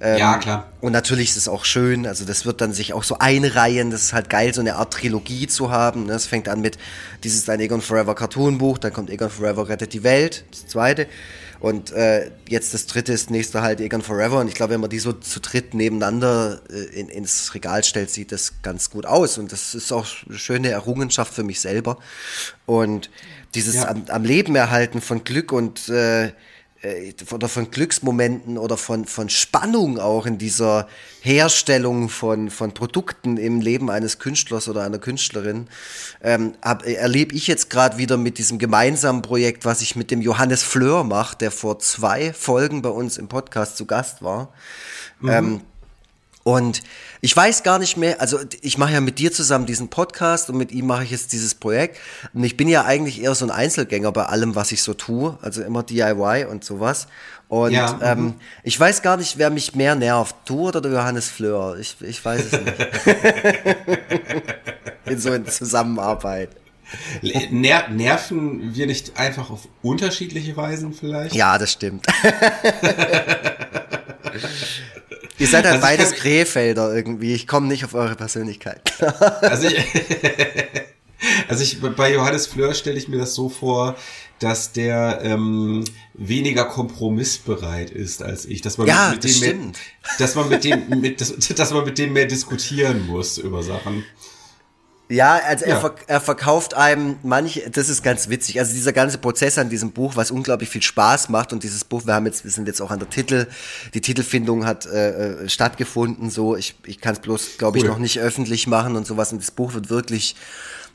[0.00, 0.68] Ähm, Ja, klar.
[0.80, 4.02] Und natürlich ist es auch schön, also das wird dann sich auch so einreihen, das
[4.02, 6.06] ist halt geil, so eine Art Trilogie zu haben.
[6.06, 6.12] ne?
[6.14, 6.78] Es fängt an mit,
[7.22, 11.06] dieses ist ein Egon Forever Cartoon-Buch, dann kommt Egon Forever rettet die Welt, das zweite.
[11.64, 14.40] Und äh, jetzt das dritte ist nächste halt Egon Forever.
[14.40, 18.10] Und ich glaube, wenn man die so zu dritt nebeneinander äh, in, ins Regal stellt,
[18.10, 19.38] sieht das ganz gut aus.
[19.38, 21.96] Und das ist auch eine schöne Errungenschaft für mich selber.
[22.66, 23.08] Und
[23.54, 23.88] dieses Ja.
[23.88, 26.32] am, am Leben erhalten von Glück und äh,
[27.32, 30.88] oder von Glücksmomenten oder von, von Spannung auch in dieser
[31.20, 35.68] Herstellung von, von Produkten im Leben eines Künstlers oder einer Künstlerin,
[36.22, 40.20] ähm, hab, erlebe ich jetzt gerade wieder mit diesem gemeinsamen Projekt, was ich mit dem
[40.20, 44.52] Johannes Fleur mache, der vor zwei Folgen bei uns im Podcast zu Gast war.
[45.26, 45.62] Ähm,
[46.44, 46.82] und
[47.22, 50.58] ich weiß gar nicht mehr, also ich mache ja mit dir zusammen diesen Podcast und
[50.58, 51.98] mit ihm mache ich jetzt dieses Projekt.
[52.34, 55.38] Und ich bin ja eigentlich eher so ein Einzelgänger bei allem, was ich so tue,
[55.40, 57.08] also immer DIY und sowas.
[57.48, 61.30] Und Ja, ähm, ich weiß gar nicht, wer mich mehr nervt, du oder der Johannes
[61.30, 61.78] Fleur.
[61.78, 62.76] Ich, ich weiß es nicht.
[65.06, 66.50] in so einer Zusammenarbeit.
[67.50, 71.34] Ner nerven wir nicht einfach auf unterschiedliche Weisen vielleicht?
[71.34, 72.06] Ja, das stimmt.
[75.38, 77.34] Ihr seid halt Also beides kann- Krefelder irgendwie.
[77.34, 78.80] Ich komme nicht auf eure Persönlichkeit.
[79.42, 79.76] Also ich,
[81.48, 83.96] also ich bei Johannes Fleur stelle ich mir das so vor,
[84.38, 89.48] dass der ähm, weniger kompromissbereit ist als ich, dass man Ja, mit das dem mehr,
[89.50, 89.78] stimmt.
[90.18, 94.04] dass man mit dem mit dass, dass man mit dem mehr diskutieren muss über Sachen.
[95.14, 95.80] Ja, also er, Ja.
[95.80, 98.58] verk er verkauft einem manche, das ist ganz witzig.
[98.58, 102.04] Also dieser ganze Prozess an diesem Buch, was unglaublich viel Spaß macht und dieses Buch,
[102.06, 103.46] wir haben jetzt, wir sind jetzt auch an der Titel,
[103.94, 106.30] die Titelfindung hat äh, äh, stattgefunden.
[106.30, 107.90] So, ich, ich kann es bloß, glaube ich, Cool.
[107.90, 109.32] noch nicht öffentlich machen und sowas.
[109.32, 110.34] Und das Buch wird wirklich,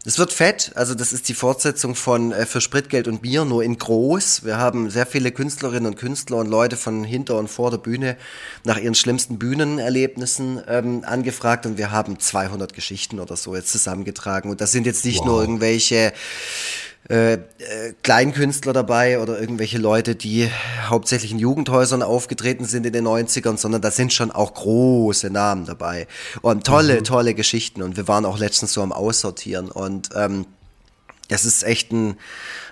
[0.06, 0.72] es wird fett.
[0.76, 4.46] Also das ist die Fortsetzung von äh, für Spritgeld und Bier, nur in groß.
[4.46, 8.16] Wir haben sehr viele Künstlerinnen und Künstler und Leute von hinter und vor der Bühne
[8.64, 14.50] nach ihren schlimmsten Bühnenerlebnissen ähm, angefragt und wir haben 200 Geschichten oder so jetzt zusammengetragen.
[14.50, 15.26] Und das sind jetzt nicht Wow.
[15.26, 16.14] nur irgendwelche
[17.10, 17.40] äh, äh,
[18.04, 20.48] Kleinkünstler dabei oder irgendwelche Leute, die
[20.86, 25.66] hauptsächlich in Jugendhäusern aufgetreten sind in den 90ern, sondern da sind schon auch große Namen
[25.66, 26.06] dabei.
[26.42, 27.82] Und tolle, tolle Geschichten.
[27.82, 29.72] Und wir waren auch letztens so am Aussortieren.
[29.72, 30.46] Und ähm,
[31.30, 32.16] das ist echt ein,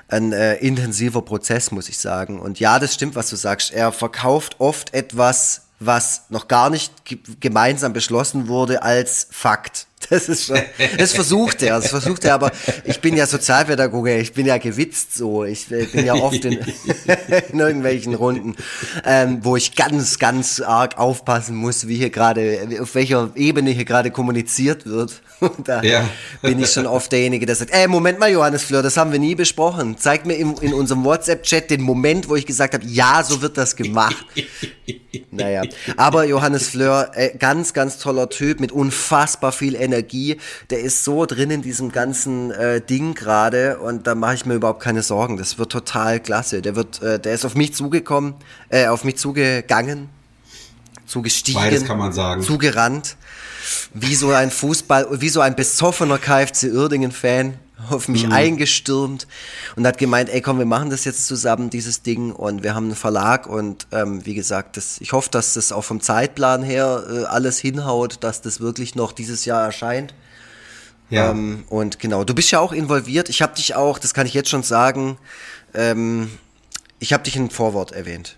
[0.07, 2.39] ein äh, intensiver Prozess, muss ich sagen.
[2.39, 3.73] Und ja, das stimmt, was du sagst.
[3.73, 9.86] Er verkauft oft etwas, was noch gar nicht ge gemeinsam beschlossen wurde, als Fakt.
[10.09, 10.59] Das ist schon,
[10.97, 12.51] das versucht er, das versucht er, aber
[12.85, 16.59] ich bin ja Sozialpädagoge, ich bin ja gewitzt so, ich äh, bin ja oft in,
[17.51, 18.55] in irgendwelchen Runden,
[19.05, 23.85] ähm, wo ich ganz, ganz arg aufpassen muss, wie hier gerade, auf welcher Ebene hier
[23.85, 25.21] gerade kommuniziert wird.
[25.39, 26.09] Und da Ja.
[26.41, 29.19] bin ich schon oft derjenige, der sagt, ey, Moment mal, Johannes Fleur, das haben wir
[29.19, 29.97] nie besprochen.
[29.99, 33.57] Zeig mir im, in unserem WhatsApp-Chat den Moment, wo ich gesagt habe, ja, so wird
[33.57, 34.25] das gemacht.
[35.31, 35.63] Naja,
[35.97, 39.96] aber Johannes Fleur, äh, ganz, ganz toller Typ mit unfassbar viel Energie.
[40.69, 44.55] Der ist so drin in diesem ganzen äh, Ding gerade und da mache ich mir
[44.55, 45.37] überhaupt keine Sorgen.
[45.37, 46.61] Das wird total klasse.
[46.61, 48.35] Der wird, äh, der ist auf mich zugekommen,
[48.69, 50.09] äh, auf mich zugegangen,
[51.05, 52.41] zugestiegen, Beides kann man sagen.
[52.41, 53.15] zugerannt,
[53.93, 58.13] wie so ein Fußball, wie so ein besoffener KFC Uerdingen-Fan auf Mhm.
[58.13, 59.27] mich eingestürmt
[59.75, 62.85] und hat gemeint, ey komm, wir machen das jetzt zusammen, dieses Ding und wir haben
[62.85, 67.03] einen Verlag und ähm, wie gesagt, das, ich hoffe, dass das auch vom Zeitplan her
[67.09, 70.13] äh, alles hinhaut, dass das wirklich noch dieses Jahr erscheint.
[71.09, 71.31] Ja.
[71.31, 73.29] Ähm, und genau, du bist ja auch involviert.
[73.29, 75.17] Ich habe dich auch, das kann ich jetzt schon sagen,
[75.73, 76.29] ähm,
[76.99, 78.37] ich habe dich in Vorwort erwähnt.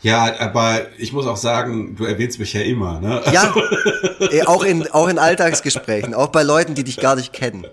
[0.00, 3.20] Ja, aber ich muss auch sagen, du erwähnst mich ja immer, ne?
[3.32, 3.52] Ja,
[4.30, 7.66] äh, auch in, auch in Alltagsgesprächen, auch bei Leuten, die dich gar nicht kennen.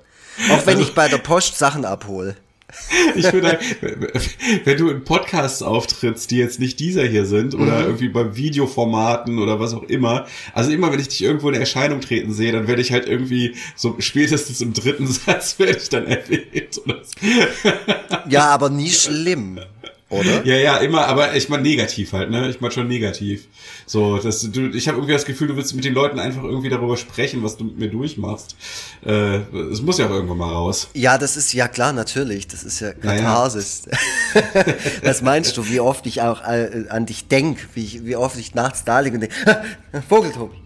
[0.52, 2.36] Auch wenn ich bei der Post Sachen abhole.
[3.16, 3.58] Ich finde,
[4.66, 7.86] wenn du in Podcasts auftrittst, die jetzt nicht dieser hier sind oder Mhm.
[7.86, 12.02] irgendwie bei Videoformaten oder was auch immer, also immer wenn ich dich irgendwo in Erscheinung
[12.02, 16.06] treten sehe, dann werde ich halt irgendwie so spätestens im dritten Satz werde ich dann
[16.08, 16.74] erwähnt.
[16.74, 16.82] So.
[18.28, 19.60] Ja, aber nie schlimm,
[20.10, 20.46] oder?
[20.46, 22.48] Ja, ja, immer, aber ich meine negativ halt, ne?
[22.50, 23.48] Ich meine schon negativ.
[23.88, 26.70] So, das, du, ich habe irgendwie das Gefühl, du willst mit den Leuten einfach irgendwie
[26.70, 28.56] darüber sprechen, was du mit mir durchmachst.
[29.04, 29.38] Äh,
[29.72, 30.90] es muss ja auch irgendwann mal raus.
[30.94, 32.48] Ja, das ist ja klar, natürlich.
[32.48, 32.94] Das ist ja.
[32.94, 33.84] Katharsis.
[35.04, 38.38] Was meinst du, wie oft ich auch äh, an dich denk, wie, ich, wie oft
[38.38, 39.36] ich nachts da liege und denke,
[40.10, 40.58] Vogeltobi.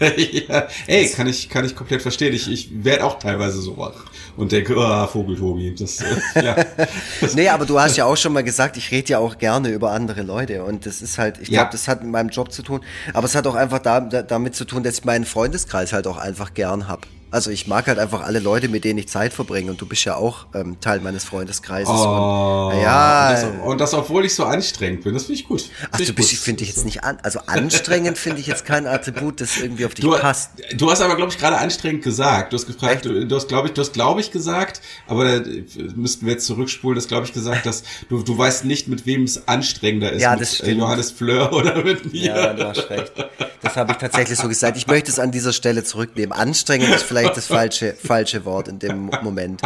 [0.00, 2.34] ja, ey, kann ich, kann ich komplett verstehen.
[2.34, 4.04] Ich, ich werde auch teilweise so wach
[4.36, 5.74] und denke, oh, Vogeltobi.
[5.74, 6.56] Das, äh, ja.
[7.34, 9.92] nee, aber du hast ja auch schon mal gesagt, ich rede ja auch gerne über
[9.92, 10.64] andere Leute.
[10.64, 11.70] Und das ist halt, ich glaube, ja.
[11.70, 12.80] das hat mit meinem Job zu tun.
[13.12, 16.16] Aber es hat auch einfach da, damit zu tun, dass ich meinen Freundeskreis halt auch
[16.18, 17.06] einfach gern hab.
[17.34, 19.68] Also ich mag halt einfach alle Leute, mit denen ich Zeit verbringe.
[19.72, 21.92] Und du bist ja auch ähm, Teil meines Freundeskreises.
[21.92, 23.30] Oh, und, ja.
[23.30, 25.14] Und das, und das, obwohl ich so anstrengend bin.
[25.14, 25.68] Das finde ich gut.
[25.90, 27.18] Ach, du bist, finde ich jetzt nicht an.
[27.24, 30.50] Also anstrengend finde ich jetzt kein Attribut, das irgendwie auf dich du, passt.
[30.76, 32.52] Du hast aber, glaube ich, gerade anstrengend gesagt.
[32.52, 35.50] Du hast gefragt, du, du, hast, glaube ich, du hast, glaube ich, gesagt, aber da
[35.96, 39.24] müssten wir jetzt zurückspulen, das glaube ich gesagt, dass du, du weißt nicht, mit wem
[39.24, 40.22] es anstrengender ist.
[40.22, 40.80] Ja, das mit stimmt.
[40.82, 42.26] Johannes Fleur oder mit mir.
[42.26, 43.12] Ja, du hast recht.
[43.60, 44.76] Das habe ich tatsächlich so gesagt.
[44.76, 46.32] Ich möchte es an dieser Stelle zurücknehmen.
[46.32, 49.62] Anstrengend ist vielleicht vielleicht das falsche, falsche Wort in dem Moment.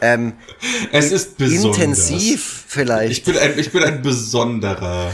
[0.00, 0.34] Ähm,
[0.90, 1.78] es ist besonders.
[1.78, 3.12] Intensiv vielleicht.
[3.12, 5.12] Ich bin ein, ich bin ein besonderer.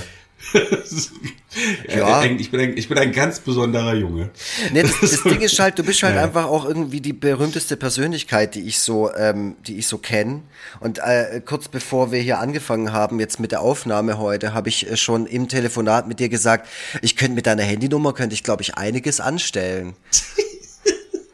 [1.89, 2.25] ja.
[2.25, 4.31] Ich bin, ein, ich bin ein ganz besonderer Junge.
[4.73, 6.23] Nee, das, das Ding ist halt, du bist halt ja.
[6.23, 10.43] einfach auch irgendwie die berühmteste Persönlichkeit, die ich so, ähm, die ich so kenne.
[10.81, 14.89] Und äh, kurz bevor wir hier angefangen haben, jetzt mit der Aufnahme heute, habe ich
[14.89, 16.69] äh, schon im Telefonat mit dir gesagt,
[17.03, 19.95] ich könnte mit deiner Handynummer, könnte ich glaube ich einiges anstellen.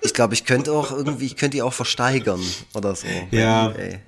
[0.05, 2.40] Ich glaube, ich könnte auch irgendwie, ich könnte die auch versteigern
[2.75, 3.07] oder so.
[3.31, 3.71] Ja.
[3.71, 3.99] Ey.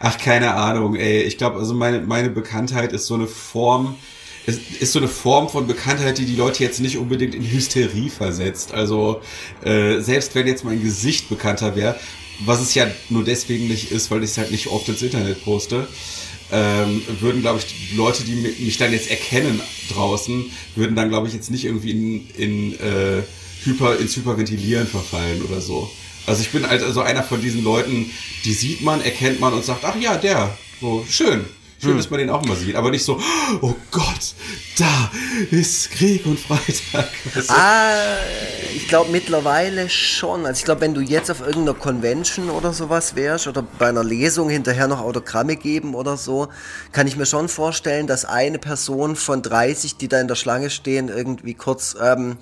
[0.00, 1.22] Ach, keine Ahnung, ey.
[1.22, 3.96] Ich glaube, also meine, meine Bekanntheit ist so eine Form,
[4.46, 8.10] ist, ist so eine Form von Bekanntheit, die die Leute jetzt nicht unbedingt in Hysterie
[8.10, 8.72] versetzt.
[8.74, 9.20] Also
[9.62, 11.98] äh, selbst wenn jetzt mein Gesicht bekannter wäre,
[12.44, 15.44] was es ja nur deswegen nicht ist, weil ich es halt nicht oft ins Internet
[15.44, 15.86] poste,
[16.52, 19.60] ähm, würden, glaube ich, die Leute, die mich dann jetzt erkennen
[19.92, 23.22] draußen, würden dann, glaube ich, jetzt nicht irgendwie in, in äh,
[23.66, 25.90] hyper, ins Hyperventilieren verfallen oder so.
[26.26, 28.10] Also ich bin halt also einer von diesen Leuten,
[28.44, 31.44] die sieht man, erkennt man und sagt, ach ja, der, so schön.
[31.78, 31.96] Schön, hm.
[31.98, 33.20] dass man den auch mal sieht, aber nicht so,
[33.60, 34.34] oh Gott,
[34.78, 35.10] da
[35.50, 37.10] ist Krieg und Freitag.
[37.48, 38.16] Ah,
[38.74, 40.46] ich glaube mittlerweile schon.
[40.46, 44.04] Also ich glaube, wenn du jetzt auf irgendeiner Convention oder sowas wärst oder bei einer
[44.04, 46.48] Lesung hinterher noch Autogramme geben oder so,
[46.92, 50.70] kann ich mir schon vorstellen, dass eine Person von 30, die da in der Schlange
[50.70, 52.38] stehen, irgendwie kurz ähm,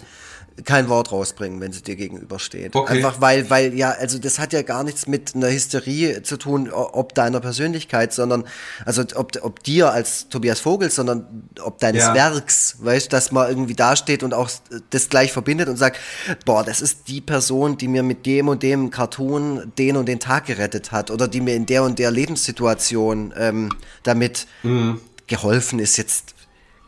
[0.64, 2.76] kein Wort rausbringen, wenn sie dir gegenübersteht.
[2.76, 2.94] Okay.
[2.94, 6.70] Einfach weil, weil, ja, also das hat ja gar nichts mit einer Hysterie zu tun,
[6.70, 8.44] ob deiner Persönlichkeit, sondern,
[8.84, 12.14] also ob, ob dir als Tobias Vogel, sondern ob deines ja.
[12.14, 14.50] Werks, weißt, dass man irgendwie dasteht und auch
[14.90, 15.98] das gleich verbindet und sagt,
[16.44, 20.20] boah, das ist die Person, die mir mit dem und dem Cartoon den und den
[20.20, 23.70] Tag gerettet hat oder die mir in der und der Lebenssituation ähm,
[24.04, 25.00] damit mhm.
[25.26, 26.34] geholfen ist, jetzt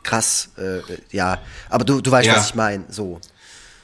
[0.06, 1.38] krass, äh, ja.
[1.68, 2.36] Aber du, du weißt, ja.
[2.36, 3.20] was ich meine, so.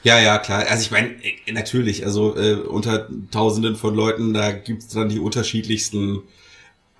[0.03, 0.65] Ja, ja, klar.
[0.67, 5.19] Also ich meine, äh, natürlich, also äh, unter Tausenden von Leuten, da gibt's dann die
[5.19, 6.21] unterschiedlichsten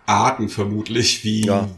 [0.05, 1.69] Arten vermutlich, wie, ja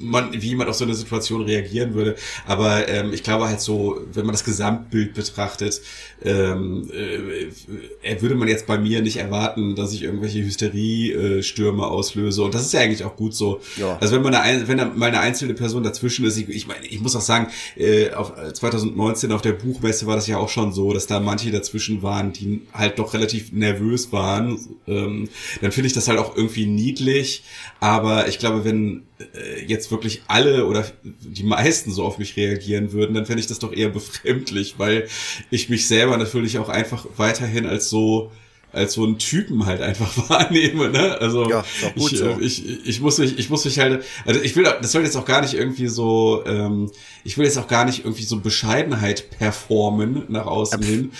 [0.00, 2.16] man, wie man auf so eine Situation reagieren würde.
[2.46, 5.80] Aber ähm, ich glaube halt so, wenn man das Gesamtbild betrachtet,
[6.24, 12.42] ähm, äh, würde man jetzt bei mir nicht erwarten, dass ich irgendwelche Hysterie-Stürme auslöse.
[12.42, 13.60] Und das ist ja eigentlich auch gut so.
[13.76, 13.98] Ja.
[14.00, 16.86] Also wenn man eine, wenn da mal eine einzelne Person dazwischen ist, ich, ich meine,
[16.86, 20.72] ich muss auch sagen, äh, auf 2019 auf der Buchmesse war das ja auch schon
[20.72, 24.58] so, dass da manche dazwischen waren, die halt doch relativ nervös waren.
[24.86, 25.28] Ähm,
[25.60, 27.44] dann finde ich das halt auch irgendwie niedlich.
[27.80, 32.92] Aber ich glaube, wenn äh, jetzt wirklich alle oder die meisten so auf mich reagieren
[32.92, 35.08] würden, dann fände ich das doch eher befremdlich, weil
[35.50, 38.30] ich mich selber natürlich auch einfach weiterhin als so
[38.72, 41.18] als so einen Typen halt einfach wahrnehme, ne?
[41.20, 41.64] Also ja,
[41.94, 42.38] ich, so.
[42.40, 45.26] ich, ich muss mich, ich muss mich halt, also ich will, das soll jetzt auch
[45.26, 46.90] gar nicht irgendwie so, ähm,
[47.22, 51.12] ich will jetzt auch gar nicht irgendwie so Bescheidenheit performen nach außen hin.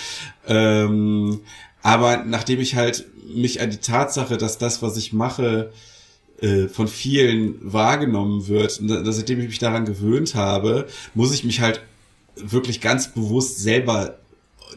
[0.47, 1.41] Ähm,
[1.81, 5.71] aber nachdem ich halt mich an die Tatsache, dass das, was ich mache,
[6.43, 11.61] äh, von vielen wahrgenommen wird, und seitdem ich mich daran gewöhnt habe, muss ich mich
[11.61, 11.81] halt
[12.35, 14.19] wirklich ganz bewusst selber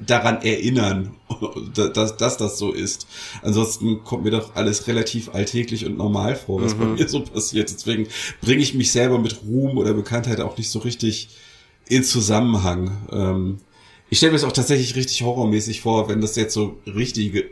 [0.07, 1.17] daran erinnern,
[1.75, 3.09] dass, dass das so ist.
[3.43, 6.79] Ansonsten kommt mir doch alles relativ alltäglich und normal vor, was mhm.
[6.79, 7.69] bei mir so passiert.
[7.73, 8.07] Deswegen
[8.41, 11.31] bringe ich mich selber mit Ruhm oder Bekanntheit auch nicht so richtig
[11.89, 12.97] in Zusammenhang.
[13.11, 13.59] Ähm,
[14.09, 17.51] ich stelle mir es auch tatsächlich richtig horrormäßig vor, wenn das jetzt so richtige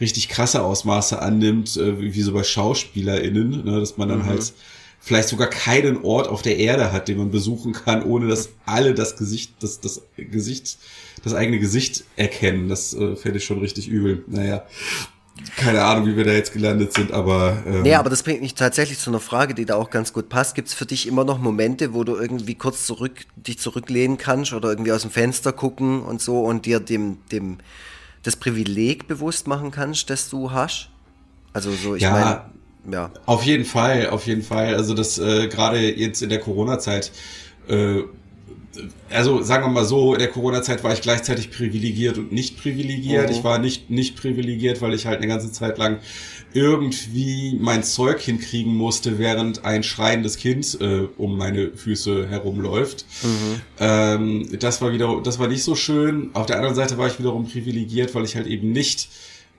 [0.00, 4.26] richtig krasse Ausmaße annimmt, äh, wie, wie so bei SchauspielerInnen, ne, dass man dann mhm.
[4.26, 4.52] halt
[5.00, 8.92] vielleicht sogar keinen Ort auf der Erde hat, den man besuchen kann, ohne dass alle
[8.92, 10.78] das Gesicht, das, das Gesicht,
[11.22, 12.68] das eigene Gesicht erkennen.
[12.68, 14.24] Das äh, fände ich schon richtig übel.
[14.26, 14.64] Naja.
[15.56, 17.62] Keine Ahnung, wie wir da jetzt gelandet sind, aber.
[17.66, 20.30] Ähm nee, aber das bringt mich tatsächlich zu einer Frage, die da auch ganz gut
[20.30, 20.54] passt.
[20.54, 24.54] Gibt es für dich immer noch Momente, wo du irgendwie kurz zurück, dich zurücklehnen kannst
[24.54, 27.58] oder irgendwie aus dem Fenster gucken und so und dir dem, dem,
[28.26, 30.90] das Privileg bewusst machen kannst, das du hast?
[31.52, 33.10] Also so, ich ja, meine, ja.
[33.26, 34.74] Auf jeden Fall, auf jeden Fall.
[34.74, 37.12] Also das äh, gerade jetzt in der Corona-Zeit
[37.68, 38.02] äh,
[39.10, 43.28] also sagen wir mal so, in der Corona-Zeit war ich gleichzeitig privilegiert und nicht privilegiert.
[43.28, 43.34] Mhm.
[43.34, 45.98] Ich war nicht, nicht privilegiert, weil ich halt eine ganze Zeit lang
[46.56, 53.04] irgendwie mein Zeug hinkriegen musste, während ein schreiendes Kind äh, um meine Füße herumläuft.
[53.22, 53.60] Mhm.
[53.78, 56.30] Ähm, das war wieder, das war nicht so schön.
[56.32, 59.10] Auf der anderen Seite war ich wiederum privilegiert, weil ich halt eben nicht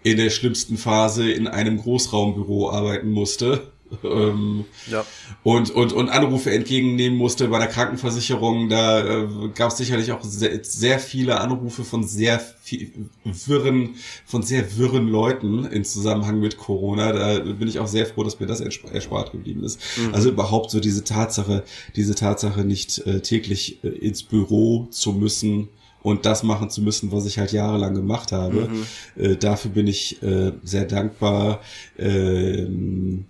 [0.01, 3.71] in der schlimmsten Phase in einem Großraumbüro arbeiten musste.
[4.03, 5.05] Ähm, Ja.
[5.43, 8.69] und, und, und Anrufe entgegennehmen musste bei der Krankenversicherung.
[8.69, 12.91] Da äh, gab es sicherlich auch sehr, sehr viele Anrufe von sehr viel,
[13.23, 17.11] wirren, von sehr wirren Leuten in Zusammenhang mit Corona.
[17.11, 19.79] Da bin ich auch sehr froh, dass mir das ersp- erspart geblieben ist.
[20.11, 21.63] Also überhaupt so diese Tatsache,
[21.95, 25.69] diese Tatsache nicht äh, täglich äh, ins Büro zu müssen
[26.03, 28.69] und das machen zu müssen, was ich halt jahrelang gemacht habe.
[29.17, 31.61] Äh, dafür bin ich äh, sehr dankbar.
[31.97, 33.25] Ähm,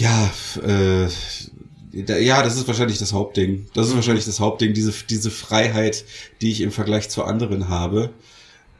[0.00, 0.30] ja,
[0.66, 1.08] äh,
[1.92, 3.66] ja, das ist wahrscheinlich das Hauptding.
[3.74, 6.04] Das ist wahrscheinlich das Hauptding, diese, diese Freiheit,
[6.40, 8.10] die ich im Vergleich zu anderen habe.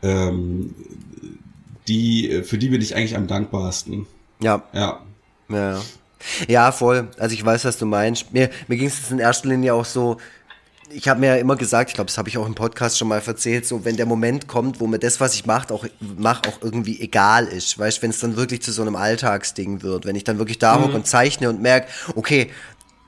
[0.03, 0.75] Ähm,
[1.89, 4.07] die, für die bin ich eigentlich am dankbarsten.
[4.41, 5.01] Ja, Ja.
[5.49, 5.83] Ja,
[6.49, 6.73] ja.
[6.73, 7.09] voll.
[7.19, 8.33] Also ich weiß, was du meinst.
[8.33, 10.19] Mir, mir ging es in erster Linie auch so,
[10.93, 13.09] ich habe mir ja immer gesagt, ich glaube, das habe ich auch im Podcast schon
[13.09, 16.43] mal erzählt, so wenn der Moment kommt, wo mir das, was ich mache, auch mach,
[16.47, 20.17] auch irgendwie egal ist, weißt, wenn es dann wirklich zu so einem Alltagsding wird, wenn
[20.17, 22.51] ich dann wirklich da hocke und zeichne und merke, okay,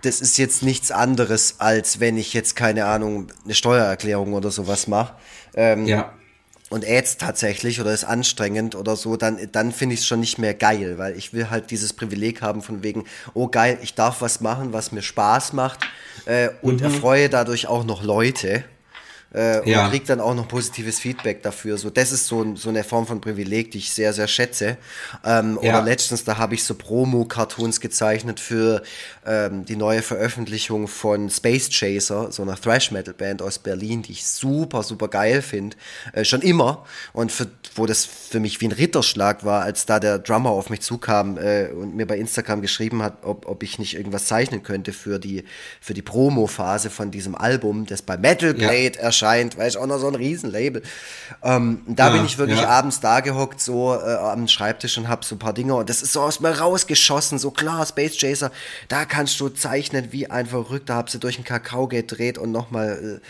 [0.03, 4.89] das ist jetzt nichts anderes, als wenn ich jetzt keine Ahnung eine Steuererklärung oder sowas
[4.89, 5.15] mache.
[5.55, 6.13] Ähm, Ja.
[6.73, 10.39] Und ätzt tatsächlich oder ist anstrengend oder so, dann, dann finde ich es schon nicht
[10.39, 13.05] mehr geil, weil ich will halt dieses Privileg haben von wegen,
[13.35, 15.81] oh geil, ich darf was machen, was mir Spaß macht
[16.25, 18.65] äh, und erfreue dadurch auch noch Leute
[19.35, 19.85] äh, Ja.
[19.85, 21.79] und krieg dann auch noch positives Feedback dafür.
[21.79, 24.77] So, das ist so, so eine Form von Privileg, die ich sehr, sehr schätze.
[25.25, 25.71] Ähm, Ja.
[25.79, 28.83] Oder letztens, da habe ich so Promo-Cartoons gezeichnet für
[29.27, 34.83] ähm, die neue Veröffentlichung von Space Chaser, so einer Thrash-Metal-Band aus Berlin, die ich super,
[34.83, 35.77] super geil finde.
[36.13, 36.85] Äh, schon immer.
[37.13, 40.71] Und für, wo das für mich wie ein Ritterschlag war, als da der Drummer auf
[40.71, 44.63] mich zukam äh, und mir bei Instagram geschrieben hat, ob, ob ich nicht irgendwas zeichnen
[44.63, 45.45] könnte für die,
[45.81, 48.69] für die Promo-Phase von diesem Album, das bei Metal Ja.
[48.69, 50.83] Blade erscheint, weil ich auch noch so ein Riesenlabel.
[51.43, 52.69] Ähm, da Ja, bin ich wirklich ja.
[52.69, 56.03] abends da gehockt, so äh, am Schreibtisch und hab so ein paar Dinge und das
[56.03, 58.51] ist so aus mir rausgeschossen, so klar, Space Chaser,
[58.89, 63.21] da kannst du zeichnen wie ein Verrückter, hab sie durch den Kakao gedreht und nochmal
[63.23, 63.27] äh,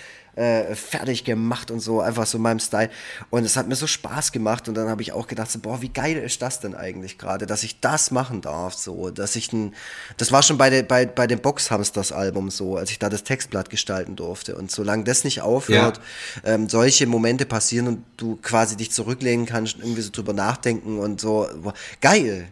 [0.74, 2.88] fertig gemacht und so, einfach so in meinem Style.
[3.30, 5.82] Und es hat mir so Spaß gemacht und dann habe ich auch gedacht, so, boah,
[5.82, 9.52] wie geil ist das denn eigentlich gerade, dass ich das machen darf, so, dass ich
[9.52, 9.74] ein,
[10.16, 13.68] das war schon bei, der, bei, bei dem Boxhamsters-Album so, als ich da das Textblatt
[13.68, 14.56] gestalten durfte.
[14.56, 16.00] Und solange das nicht aufhört,
[16.44, 21.20] ähm, solche Momente passieren und du quasi dich zurücklehnen kannst, irgendwie so drüber nachdenken und
[21.20, 22.48] so, boah, geil.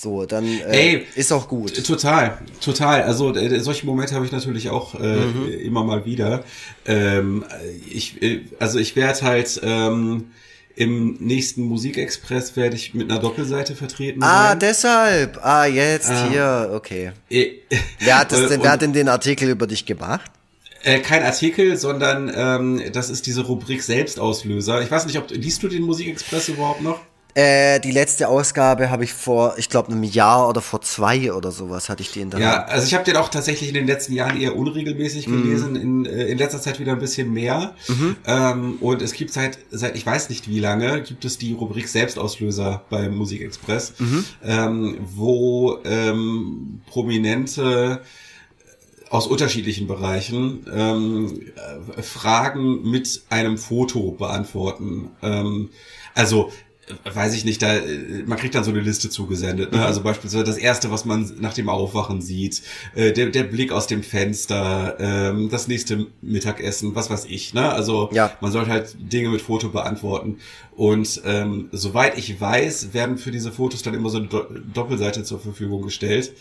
[0.00, 1.84] So, dann äh, Ey, ist auch gut.
[1.84, 3.02] Total, total.
[3.02, 5.48] Also äh, solche Momente habe ich natürlich auch äh, Mhm.
[5.62, 6.42] immer mal wieder.
[6.86, 7.44] Ähm,
[7.90, 10.30] ich, äh, also ich werde halt ähm,
[10.74, 14.58] im nächsten Musikexpress werde ich mit einer Doppelseite vertreten Ah, sein.
[14.60, 15.38] deshalb.
[15.44, 17.12] Ah, jetzt hier, okay.
[17.28, 17.50] Äh,
[17.98, 20.30] Wer hat, das denn, wer hat denn den Artikel über dich gemacht?
[20.82, 24.80] Äh, kein Artikel, sondern ähm, das ist diese Rubrik Selbstauslöser.
[24.80, 27.00] Ich weiß nicht, ob liest du den Musikexpress überhaupt noch?
[27.34, 31.52] Äh, die letzte Ausgabe habe ich vor, ich glaube, einem Jahr oder vor zwei oder
[31.52, 33.86] sowas hatte ich die in der Ja, also ich habe den auch tatsächlich in den
[33.86, 37.74] letzten Jahren eher unregelmäßig gelesen, in, äh, in letzter Zeit wieder ein bisschen mehr.
[38.26, 41.88] Ähm, und es gibt seit, seit ich weiß nicht wie lange, gibt es die Rubrik
[41.88, 43.94] Selbstauslöser beim Musikexpress,
[44.42, 48.02] ähm, wo ähm, prominente
[49.10, 51.40] aus unterschiedlichen Bereichen ähm,
[51.96, 55.10] äh, Fragen mit einem Foto beantworten.
[55.20, 55.70] Ähm,
[56.14, 56.69] also äh,
[57.12, 59.72] weiß ich nicht, da äh, man kriegt dann so eine Liste zugesendet.
[59.72, 59.84] Ne?
[59.84, 62.62] Also beispielsweise das erste, was man nach dem Aufwachen sieht,
[62.94, 67.54] äh, der, der Blick aus dem Fenster, ähm, das nächste Mittagessen, was weiß ich.
[67.54, 67.70] Ne?
[67.72, 68.32] Also Ja.
[68.40, 70.38] man sollte halt Dinge mit Foto beantworten.
[70.76, 75.24] Und ähm, soweit ich weiß, werden für diese Fotos dann immer so eine Do Doppelseite
[75.24, 76.32] zur Verfügung gestellt.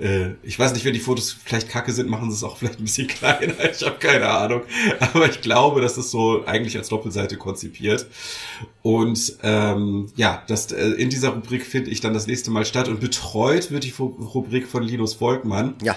[0.00, 2.78] Äh, ich weiß nicht, wenn die Fotos vielleicht kacke sind, machen sie es auch vielleicht
[2.78, 3.70] ein bisschen kleiner.
[3.70, 4.62] Ich habe keine Ahnung.
[5.00, 8.06] Aber ich glaube, das ist so eigentlich als Doppelseite konzipiert.
[8.82, 12.88] Und ähm, ja, das, äh, in dieser Rubrik finde ich dann das nächste Mal statt.
[12.88, 15.74] Und betreut wird die Rubrik von Linus Volkmann.
[15.82, 15.96] Ja.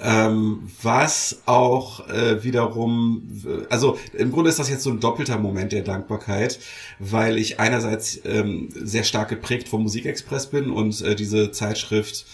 [0.00, 5.70] Ähm, was auch äh, wiederum, also im Grunde ist das jetzt so ein doppelter Moment
[5.70, 6.58] der Dankbarkeit,
[6.98, 12.26] weil ich einerseits ähm, sehr stark geprägt vom Musikexpress bin und äh, diese Zeitschrift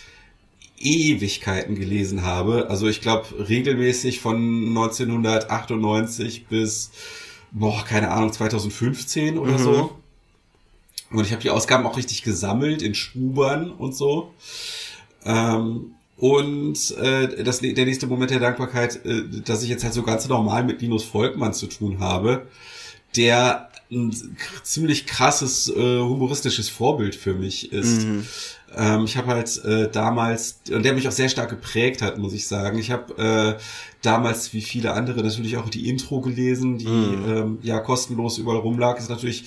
[0.80, 2.68] Ewigkeiten gelesen habe.
[2.70, 6.90] Also ich glaube regelmäßig von 1998 bis,
[7.52, 9.96] boah, keine Ahnung, 2015 oder so.
[11.10, 14.32] Und ich habe die Ausgaben auch richtig gesammelt in Schubern und so.
[15.24, 20.02] Ähm, Und äh, das, der nächste Moment der Dankbarkeit, äh, dass ich jetzt halt so
[20.02, 22.46] ganz normal mit Linus Volkmann zu tun habe,
[23.16, 24.14] der ein
[24.62, 28.02] ziemlich krasses äh, humoristisches Vorbild für mich ist.
[28.02, 28.26] Mhm.
[28.76, 32.32] Ähm, ich habe halt äh, damals, und der mich auch sehr stark geprägt hat, muss
[32.32, 32.78] ich sagen.
[32.78, 33.60] Ich habe äh,
[34.02, 37.24] damals, wie viele andere, natürlich auch die Intro gelesen, die mhm.
[37.28, 38.98] ähm, ja kostenlos überall rumlag.
[38.98, 39.46] Ist natürlich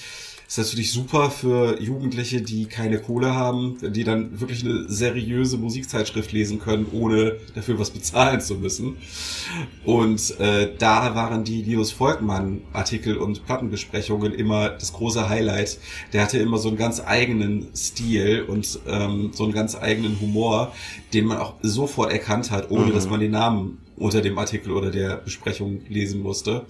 [0.57, 6.31] ist natürlich super für Jugendliche, die keine Kohle haben, die dann wirklich eine seriöse Musikzeitschrift
[6.31, 8.97] lesen können, ohne dafür was bezahlen zu müssen.
[9.83, 15.79] Und äh, da waren die Linus Volkmann Artikel und Plattenbesprechungen immer das große Highlight.
[16.13, 20.73] Der hatte immer so einen ganz eigenen Stil und ähm, so einen ganz eigenen Humor,
[21.13, 22.93] den man auch sofort erkannt hat, ohne mhm.
[22.93, 26.65] dass man den Namen unter dem Artikel oder der Besprechung lesen musste.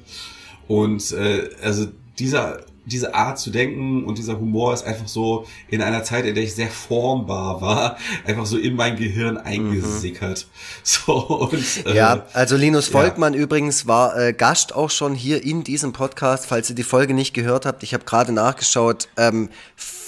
[0.70, 5.82] Und äh, also dieser diese Art zu denken und dieser Humor ist einfach so in
[5.82, 10.48] einer Zeit, in der ich sehr formbar war, einfach so in mein Gehirn eingesickert.
[10.48, 10.54] Mhm.
[10.84, 13.40] So und äh, ja, also Linus Volkmann ja.
[13.40, 17.34] übrigens war äh, Gast auch schon hier in diesem Podcast, falls ihr die Folge nicht
[17.34, 17.84] gehört habt.
[17.84, 19.08] Ich habe gerade nachgeschaut.
[19.18, 19.50] Ähm,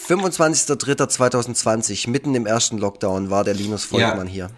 [0.07, 4.33] 25.03.2020, mitten im ersten Lockdown, war der Linus Volkmann ja.
[4.33, 4.49] hier.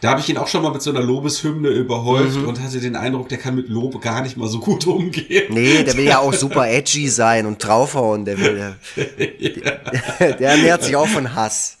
[0.00, 2.48] Da habe ich ihn auch schon mal mit so einer Lobeshymne überhäuft mhm.
[2.48, 5.52] und hatte den Eindruck, der kann mit Lob gar nicht mal so gut umgehen.
[5.52, 8.74] Nee, der will ja auch super edgy sein und draufhauen, der will.
[8.96, 10.20] ja.
[10.20, 11.78] der ernährt sich auch von Hass.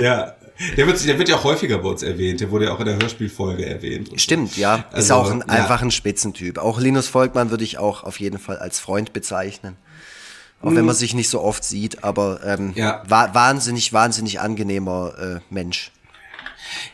[0.00, 0.34] ja,
[0.76, 2.40] der wird, der wird ja auch häufiger bei uns erwähnt.
[2.40, 4.10] Der wurde ja auch in der Hörspielfolge erwähnt.
[4.16, 4.84] Stimmt, ja.
[4.90, 5.46] Also, ist auch ein, ja.
[5.46, 6.58] einfach ein Spitzentyp.
[6.58, 9.76] Auch Linus Volkmann würde ich auch auf jeden Fall als Freund bezeichnen.
[10.62, 10.76] Auch mhm.
[10.76, 13.02] wenn man sich nicht so oft sieht, aber ähm, ja.
[13.06, 15.90] wa wahnsinnig, wahnsinnig angenehmer äh, Mensch.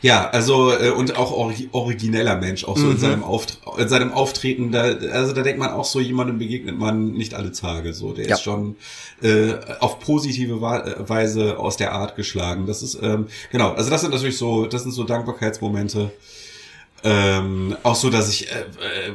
[0.01, 1.31] Ja, also äh, und auch
[1.71, 2.91] origineller Mensch, auch so mhm.
[2.91, 6.77] in seinem Auft in seinem Auftreten, da, also da denkt man auch so jemandem begegnet
[6.77, 8.35] man nicht alle Tage so, der ja.
[8.35, 8.75] ist schon
[9.21, 12.65] äh, auf positive äh, Weise aus der Art geschlagen.
[12.65, 16.11] Das ist ähm, genau, also das sind natürlich so, das sind so Dankbarkeitsmomente.
[17.03, 19.11] Ähm, auch so, dass ich äh, äh,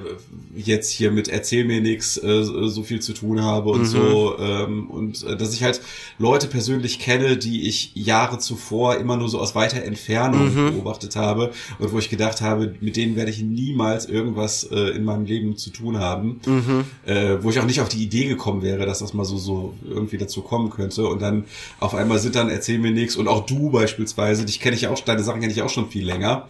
[0.56, 3.84] jetzt hier mit Erzähl mir nix äh, so viel zu tun habe und mhm.
[3.84, 5.80] so ähm, und äh, dass ich halt
[6.18, 10.72] Leute persönlich kenne, die ich Jahre zuvor immer nur so aus weiter Entfernung mhm.
[10.72, 15.04] beobachtet habe und wo ich gedacht habe, mit denen werde ich niemals irgendwas äh, in
[15.04, 16.84] meinem Leben zu tun haben, mhm.
[17.04, 19.74] äh, wo ich auch nicht auf die Idee gekommen wäre, dass das mal so so
[19.88, 21.44] irgendwie dazu kommen könnte und dann
[21.78, 24.98] auf einmal sind dann Erzähl mir nix und auch du beispielsweise, dich kenne ich auch,
[25.00, 26.46] deine Sachen kenne ich auch schon viel länger,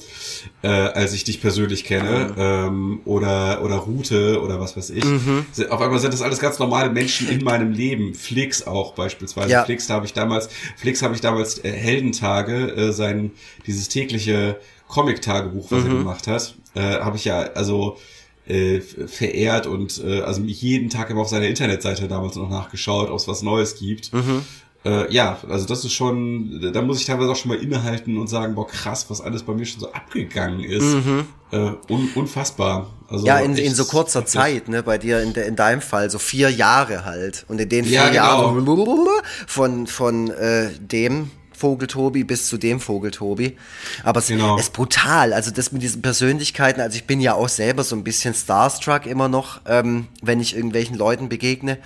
[0.63, 5.05] äh, als ich dich persönlich kenne, ähm, oder, oder Route oder was weiß ich.
[5.05, 5.47] Mhm.
[5.71, 8.15] Auf einmal sind das alles ganz normale Menschen in meinem Leben.
[8.15, 9.51] Flix auch beispielsweise.
[9.51, 9.65] Ja.
[9.65, 13.33] Flix habe ich damals, Flix habe ich damals äh, Heldentage, äh, sein,
[13.67, 14.59] dieses tägliche
[14.89, 15.91] Comic-Tagebuch, was mhm.
[15.91, 17.99] er gemacht hat, äh, habe ich ja, also,
[18.47, 23.17] äh, verehrt und äh, also jeden Tag immer auf seiner Internetseite damals noch nachgeschaut, ob
[23.17, 24.13] es was Neues gibt.
[24.13, 24.43] Mhm.
[24.87, 28.29] Äh, ja, also das ist schon, da muss ich teilweise auch schon mal innehalten und
[28.29, 30.85] sagen, boah, krass, was alles bei mir schon so abgegangen ist.
[30.85, 31.27] Mhm.
[31.51, 32.87] Äh, un, unfassbar.
[33.09, 34.25] Also ja, in, in so kurzer.
[34.27, 37.45] Zeit, ne, bei dir in, de, in deinem Fall, so vier Jahre halt.
[37.49, 38.55] Und in den vier ja, genau.
[38.55, 39.09] Jahren
[39.49, 43.57] von, von äh, dem Vogeltobi bis zu dem Vogeltobi.
[44.05, 44.59] Aber es genau.
[44.59, 45.33] ist brutal.
[45.33, 49.07] Also das mit diesen Persönlichkeiten, also ich bin ja auch selber so ein bisschen starstruck
[49.07, 51.79] immer noch, ähm, wenn ich irgendwelchen Leuten begegne,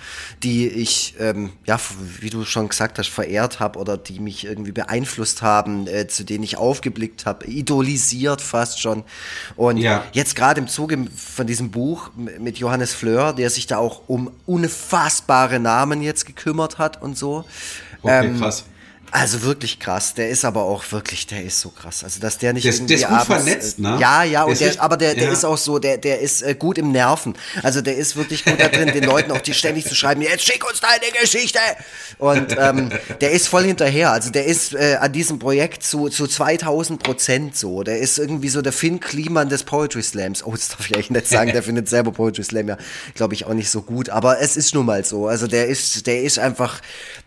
[0.43, 1.79] die ich, ähm, ja,
[2.19, 6.25] wie du schon gesagt hast, verehrt habe oder die mich irgendwie beeinflusst haben, äh, zu
[6.25, 9.03] denen ich aufgeblickt habe, idolisiert fast schon.
[9.55, 10.03] Und ja.
[10.11, 14.31] jetzt gerade im Zuge von diesem Buch mit Johannes Fleur, der sich da auch um
[14.45, 17.45] unfassbare Namen jetzt gekümmert hat und so.
[18.03, 18.65] Okay, ähm, krass
[19.11, 20.13] also wirklich krass.
[20.13, 22.03] Der ist aber auch wirklich, der ist so krass.
[22.03, 23.97] Also dass der nicht der ist, irgendwie der ist gut abends, vernetzt, ne?
[23.99, 24.45] Ja, ja.
[24.45, 25.31] Der und der, aber der, der ja.
[25.31, 27.35] ist auch so, der, der ist äh, gut im Nerven.
[27.61, 30.21] Also der ist wirklich gut da drin, den Leuten auch die ständig zu schreiben.
[30.21, 31.59] Jetzt schick uns deine Geschichte.
[32.19, 32.89] Und ähm,
[33.19, 34.11] der ist voll hinterher.
[34.11, 37.83] Also der ist äh, an diesem Projekt zu zu 2000 Prozent so.
[37.83, 40.45] Der ist irgendwie so der Finn Kliman des Poetry Slams.
[40.45, 41.51] Oh, das darf ich eigentlich nicht sagen.
[41.51, 42.77] Der findet selber Poetry Slam ja,
[43.15, 44.09] glaube ich, auch nicht so gut.
[44.09, 45.27] Aber es ist nun mal so.
[45.27, 46.81] Also der ist, der ist einfach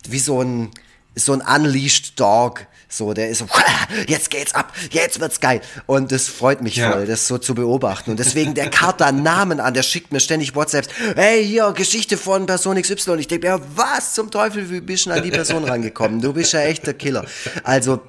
[0.08, 0.70] wie so ein
[1.14, 2.66] so ein unleashed Dog.
[2.88, 3.46] So, der ist so,
[4.06, 5.60] jetzt geht's ab, jetzt wird's geil.
[5.86, 6.92] Und das freut mich ja.
[6.92, 8.12] voll, das so zu beobachten.
[8.12, 12.16] Und deswegen, der karrt da Namen an, der schickt mir ständig WhatsApps, hey, hier, Geschichte
[12.16, 13.12] von Person XY.
[13.12, 16.20] Und ich denke mir, was zum Teufel, wie bist du an die Person rangekommen?
[16.20, 17.24] Du bist ja echt der Killer.
[17.64, 18.00] Also,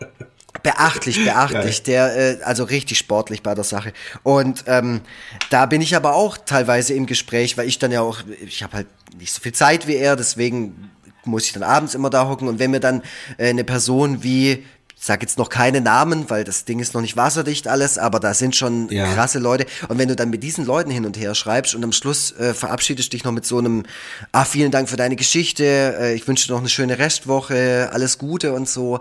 [0.62, 1.84] beachtlich, beachtlich.
[1.84, 3.93] Der, äh, also richtig sportlich bei der Sache.
[4.24, 5.01] Und ähm,
[5.49, 8.74] da bin ich aber auch teilweise im Gespräch, weil ich dann ja auch, ich habe
[8.74, 8.88] halt
[9.18, 10.91] nicht so viel Zeit wie er, deswegen
[11.26, 13.02] muss ich dann abends immer da hocken und wenn mir dann
[13.38, 14.64] äh, eine Person wie
[14.98, 18.20] ich sag jetzt noch keine Namen, weil das Ding ist noch nicht wasserdicht alles, aber
[18.20, 19.14] da sind schon ja.
[19.14, 19.66] krasse Leute.
[19.90, 22.54] Und wenn du dann mit diesen Leuten hin und her schreibst und am Schluss äh,
[22.54, 23.84] verabschiedest dich noch mit so einem,
[24.32, 28.18] ah, vielen Dank für deine Geschichte, äh, ich wünsche dir noch eine schöne Restwoche, alles
[28.18, 29.00] Gute und so.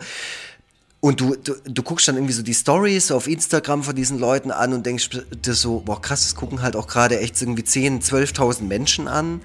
[1.00, 4.50] und du, du, du guckst dann irgendwie so die Stories auf Instagram von diesen Leuten
[4.50, 5.10] an und denkst
[5.44, 9.42] dir so, boah krass, das gucken halt auch gerade echt irgendwie 10, 12.000 Menschen an.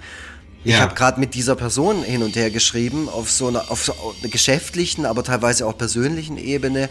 [0.64, 0.76] Ja.
[0.76, 3.94] Ich habe gerade mit dieser Person hin und her geschrieben, auf so einer, auf so
[3.94, 6.90] einer geschäftlichen, aber teilweise auch persönlichen Ebene.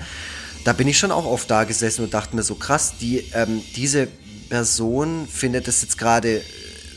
[0.64, 3.62] Da bin ich schon auch oft da gesessen und dachte mir so krass, die, ähm,
[3.76, 4.08] diese
[4.48, 6.42] Person findet es jetzt gerade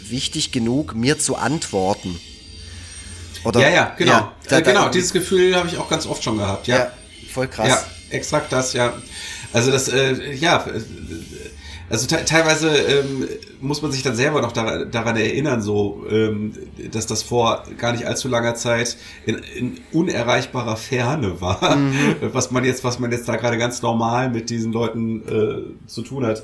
[0.08, 2.20] wichtig genug, mir zu antworten.
[3.44, 4.12] Oder, ja, ja, genau.
[4.12, 6.78] Ja, da, äh, genau, dieses Gefühl habe ich auch ganz oft schon gehabt, ja.
[6.78, 6.92] ja
[7.34, 7.68] voll krass.
[7.68, 8.94] Ja, exakt das, ja.
[9.54, 10.66] Also das, äh, ja,
[11.92, 13.28] also te teilweise ähm,
[13.60, 16.54] muss man sich dann selber noch daran, daran erinnern, so, ähm,
[16.92, 22.16] dass das vor gar nicht allzu langer Zeit in, in unerreichbarer Ferne war, mhm.
[22.34, 26.02] was man jetzt, was man jetzt da gerade ganz normal mit diesen Leuten äh, zu
[26.02, 26.44] tun hat.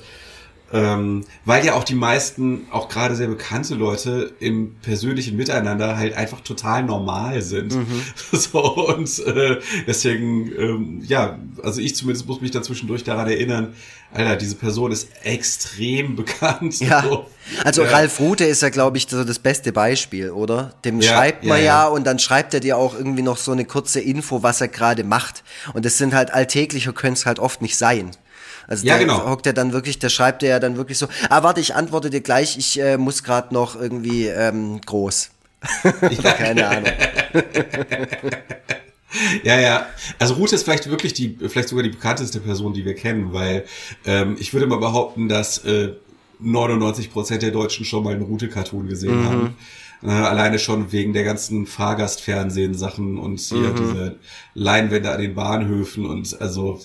[0.73, 6.15] Ähm, weil ja auch die meisten, auch gerade sehr bekannte Leute im persönlichen Miteinander halt
[6.15, 7.73] einfach total normal sind.
[7.75, 8.01] Mhm.
[8.37, 13.73] So, und äh, deswegen, ähm, ja, also ich zumindest muss mich da zwischendurch daran erinnern,
[14.13, 16.79] Alter, diese Person ist extrem bekannt.
[16.79, 17.01] Ja.
[17.03, 17.25] So.
[17.63, 17.91] Also ja.
[17.91, 20.73] Ralf Rute ist ja, glaube ich, so das beste Beispiel, oder?
[20.85, 23.51] Dem ja, schreibt man ja, ja, und dann schreibt er dir auch irgendwie noch so
[23.51, 25.43] eine kurze Info, was er gerade macht.
[25.73, 28.11] Und das sind halt alltäglicher, können es halt oft nicht sein.
[28.67, 29.25] Also ja, genau.
[29.25, 32.09] hockt er dann wirklich, der schreibt er ja dann wirklich so, ah, warte, ich antworte
[32.09, 35.29] dir gleich, ich äh, muss gerade noch irgendwie ähm, groß.
[36.37, 36.91] Keine Ahnung.
[39.43, 39.85] Ja, ja.
[40.19, 43.65] Also Ruth ist vielleicht wirklich die, vielleicht sogar die bekannteste Person, die wir kennen, weil
[44.05, 45.93] ähm, ich würde mal behaupten, dass äh,
[46.39, 49.29] 99 Prozent der Deutschen schon mal einen Rute-Cartoon gesehen mhm.
[49.29, 49.55] haben.
[50.03, 53.75] Äh, alleine schon wegen der ganzen Fahrgastfernsehen-Sachen und hier mhm.
[53.75, 54.19] diese
[54.53, 56.79] Leinwände an den Bahnhöfen und also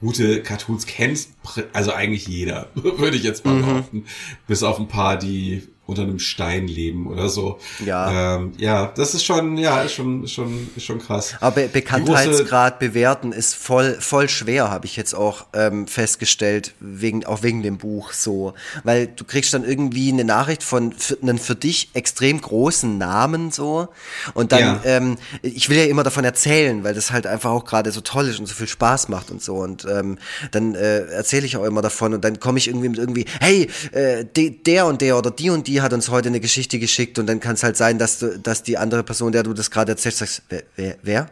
[0.00, 1.28] gute Cartoons kennt
[1.72, 3.60] also eigentlich jeder, würde ich jetzt mal mhm.
[3.60, 4.04] behaupten.
[4.48, 7.58] Bis auf ein paar, die unter einem Stein leben oder so.
[7.84, 8.36] Ja.
[8.36, 11.34] Ähm, ja, das ist schon, ja, ist schon, schon, ist schon krass.
[11.40, 17.44] Aber Bekanntheitsgrad bewerten ist voll, voll schwer, habe ich jetzt auch ähm, festgestellt, wegen, auch
[17.44, 18.54] wegen dem Buch so.
[18.82, 23.52] Weil du kriegst dann irgendwie eine Nachricht von für, einen für dich extrem großen Namen
[23.52, 23.88] so.
[24.34, 24.80] Und dann, ja.
[24.84, 28.26] ähm, ich will ja immer davon erzählen, weil das halt einfach auch gerade so toll
[28.26, 29.54] ist und so viel Spaß macht und so.
[29.58, 30.18] Und ähm,
[30.50, 33.68] dann äh, erzähle ich auch immer davon und dann komme ich irgendwie mit irgendwie, hey,
[33.92, 36.78] äh, de, der und der oder die und die die hat uns heute eine Geschichte
[36.78, 39.52] geschickt und dann kann es halt sein, dass du, dass die andere Person, der du
[39.52, 41.30] das gerade erzählst, sagst, wer, wer, wer?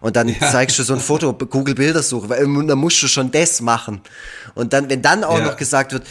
[0.00, 0.50] Und dann ja.
[0.50, 4.00] zeigst du so ein Foto, Google Bildersuche, weil dann musst du schon das machen.
[4.54, 5.44] Und dann, wenn dann auch ja.
[5.44, 6.06] noch gesagt wird,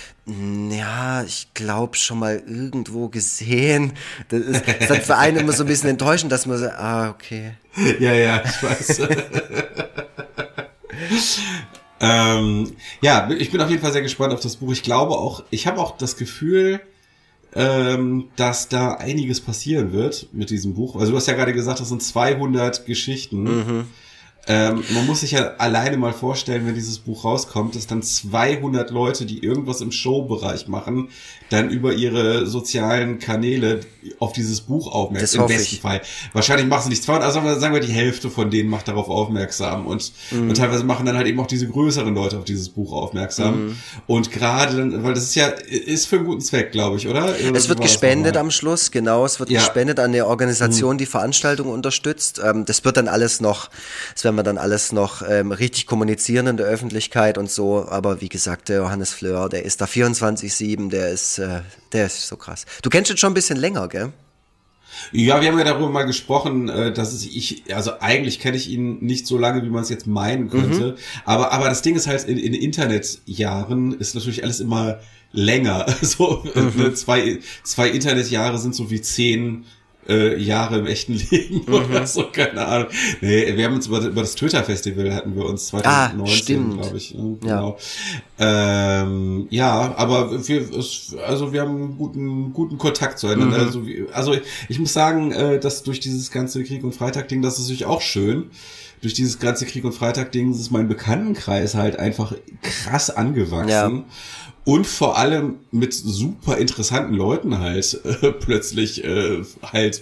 [0.70, 3.93] ja, ich glaube schon mal irgendwo gesehen,
[4.30, 6.68] das ist, das ist dann für einen immer so ein bisschen enttäuschend, dass man so,
[6.68, 7.55] ah, okay.
[7.99, 8.99] Ja, ja, ich weiß.
[11.99, 14.72] ähm, ja, ich bin auf jeden Fall sehr gespannt auf das Buch.
[14.72, 16.80] Ich glaube auch, ich habe auch das Gefühl,
[17.56, 20.95] ähm, dass da einiges passieren wird mit diesem Buch.
[20.97, 23.43] Also du hast ja gerade gesagt, das sind 200 Geschichten.
[23.43, 23.88] Mhm.
[24.47, 28.91] Ähm, man muss sich ja alleine mal vorstellen, wenn dieses Buch rauskommt, dass dann 200
[28.91, 31.09] Leute, die irgendwas im Showbereich machen,
[31.49, 33.81] dann über ihre sozialen Kanäle
[34.19, 35.41] auf dieses Buch aufmerksam.
[35.41, 35.81] Im besten ich.
[35.81, 36.01] Fall.
[36.33, 39.85] Wahrscheinlich machen sie nicht 200, also sagen wir die Hälfte von denen macht darauf aufmerksam
[39.85, 40.49] und, mhm.
[40.49, 43.67] und teilweise machen dann halt eben auch diese größeren Leute auf dieses Buch aufmerksam.
[43.67, 43.77] Mhm.
[44.07, 47.35] Und gerade dann, weil das ist ja, ist für einen guten Zweck, glaube ich, oder?
[47.53, 49.25] Es wird gespendet am Schluss, genau.
[49.25, 49.59] Es wird ja.
[49.59, 50.99] gespendet an eine Organisation, mhm.
[50.99, 52.41] die Veranstaltungen unterstützt.
[52.43, 53.69] Ähm, das wird dann alles noch,
[54.13, 57.88] das werden wir dann alles noch ähm, richtig kommunizieren in der Öffentlichkeit und so.
[57.88, 61.61] Aber wie gesagt, der Johannes Fleur, der ist da 24-7, der ist, äh,
[61.93, 62.65] der ist so krass.
[62.81, 64.13] Du kennst ihn schon ein bisschen länger, gell?
[65.11, 68.69] Ja, wir haben ja darüber mal gesprochen, äh, dass es ich, also eigentlich kenne ich
[68.69, 70.91] ihn nicht so lange, wie man es jetzt meinen könnte.
[70.91, 70.95] Mhm.
[71.25, 74.99] Aber, aber das Ding ist halt, in, in Internetjahren ist natürlich alles immer
[75.31, 75.86] länger.
[76.01, 76.95] So mhm.
[76.95, 79.65] Zwei, zwei Internetjahre sind so wie zehn
[80.08, 81.74] äh, Jahre im echten Leben mhm.
[81.74, 82.88] oder so, keine Ahnung.
[83.22, 87.16] Nee, wir haben uns über, über das Twitter-Festival hatten wir uns 2019, ah, glaube ich.
[87.16, 87.38] Ne?
[87.41, 87.78] Genau.
[88.39, 89.01] Ja.
[89.01, 90.68] Ähm, ja, aber wir,
[91.26, 93.58] also wir haben einen guten, guten Kontakt zueinander.
[93.58, 93.64] Mhm.
[93.64, 94.36] Also, also
[94.70, 98.01] ich muss sagen, äh, dass durch dieses ganze Krieg und Freitag-Ding, das ist natürlich auch
[98.01, 98.51] schön
[99.06, 102.34] durch dieses ganze Krieg und Freitag-Ding ist mein Bekanntenkreis halt einfach
[102.64, 103.70] krass angewachsen.
[103.70, 104.03] Ja
[104.66, 110.01] und vor allem mit super interessanten Leuten halt äh, plötzlich äh, halt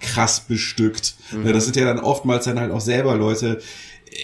[0.00, 1.16] krass bestückt.
[1.32, 1.52] Mhm.
[1.52, 3.60] Das sind ja dann oftmals dann halt auch selber Leute,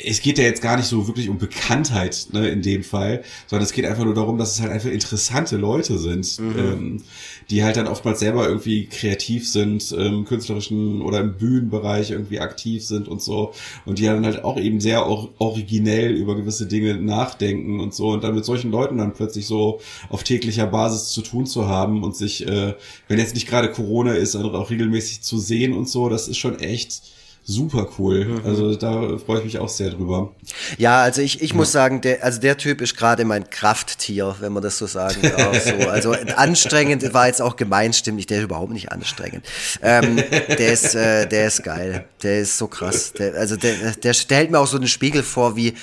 [0.05, 3.65] es geht ja jetzt gar nicht so wirklich um Bekanntheit ne, in dem Fall, sondern
[3.65, 6.59] es geht einfach nur darum, dass es halt einfach interessante Leute sind, mhm.
[6.59, 7.03] ähm,
[7.51, 12.85] die halt dann oftmals selber irgendwie kreativ sind, im künstlerischen oder im Bühnenbereich irgendwie aktiv
[12.85, 13.53] sind und so
[13.85, 18.09] und die dann halt auch eben sehr or originell über gewisse Dinge nachdenken und so
[18.09, 22.03] und dann mit solchen Leuten dann plötzlich so auf täglicher Basis zu tun zu haben
[22.03, 22.75] und sich, äh,
[23.09, 26.59] wenn jetzt nicht gerade Corona ist, auch regelmäßig zu sehen und so, das ist schon
[26.59, 27.03] echt
[27.47, 28.25] super cool.
[28.25, 28.41] Mhm.
[28.45, 30.35] Also da freue ich mich auch sehr drüber.
[30.79, 31.57] Ja, also ich, ich ja.
[31.57, 35.23] muss sagen, der, also der Typ ist gerade mein Krafttier, wenn man das so sagen
[35.23, 35.47] darf.
[35.67, 35.89] So.
[35.89, 39.47] Also anstrengend war jetzt auch gemeinstimmig, der ist überhaupt nicht anstrengend.
[39.83, 42.05] Ähm, der ist, äh, der ist geil.
[42.23, 43.13] Der ist so krass.
[43.13, 45.75] Der, also der, der, der hält mir auch so einen Spiegel vor, wie,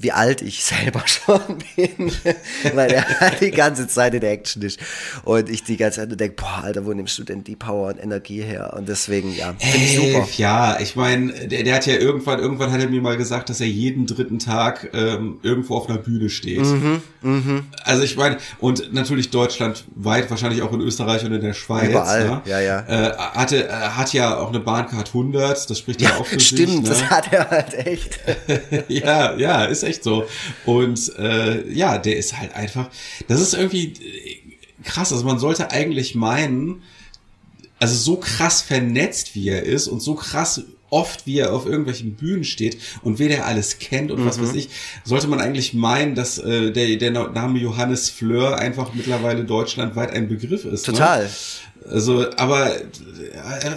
[0.00, 1.40] wie alt ich selber schon
[1.74, 2.12] bin,
[2.74, 4.78] weil er halt die ganze Zeit in der Action ist.
[5.24, 7.98] Und ich die ganze Zeit denke, boah, Alter, wo nimmst du denn die Power und
[7.98, 8.74] Energie her?
[8.76, 10.28] Und deswegen, ja, finde ich super.
[10.36, 13.60] Ja, ich meine, der, der hat ja irgendwann, irgendwann hat er mir mal gesagt, dass
[13.60, 16.60] er jeden dritten Tag ähm, irgendwo auf einer Bühne steht.
[16.60, 17.62] Mhm, mh.
[17.82, 21.90] Also ich meine, und natürlich deutschlandweit, wahrscheinlich auch in Österreich und in der Schweiz.
[21.90, 22.42] Überall, ne?
[22.44, 22.80] ja, ja.
[22.86, 26.38] Äh, hatte, äh, hat ja auch eine Bahncard 100, das spricht ja, ja auch für
[26.38, 26.68] stimmt, sich.
[26.68, 26.88] Stimmt, ne?
[26.88, 28.20] das hat er halt echt.
[28.88, 30.26] ja, ja, ist echt so.
[30.64, 32.90] Und äh, ja, der ist halt einfach,
[33.26, 33.94] das ist irgendwie
[34.84, 35.12] krass.
[35.12, 36.82] Also man sollte eigentlich meinen,
[37.78, 42.14] also so krass vernetzt wie er ist und so krass oft, wie er auf irgendwelchen
[42.14, 44.26] Bühnen steht und wer der alles kennt und mhm.
[44.26, 44.70] was weiß ich,
[45.04, 50.28] sollte man eigentlich meinen, dass äh, der, der Name Johannes Fleur einfach mittlerweile deutschlandweit ein
[50.28, 50.86] Begriff ist.
[50.86, 50.94] Ne?
[50.94, 51.24] Total.
[51.24, 51.30] Ne?
[51.90, 52.70] Also, aber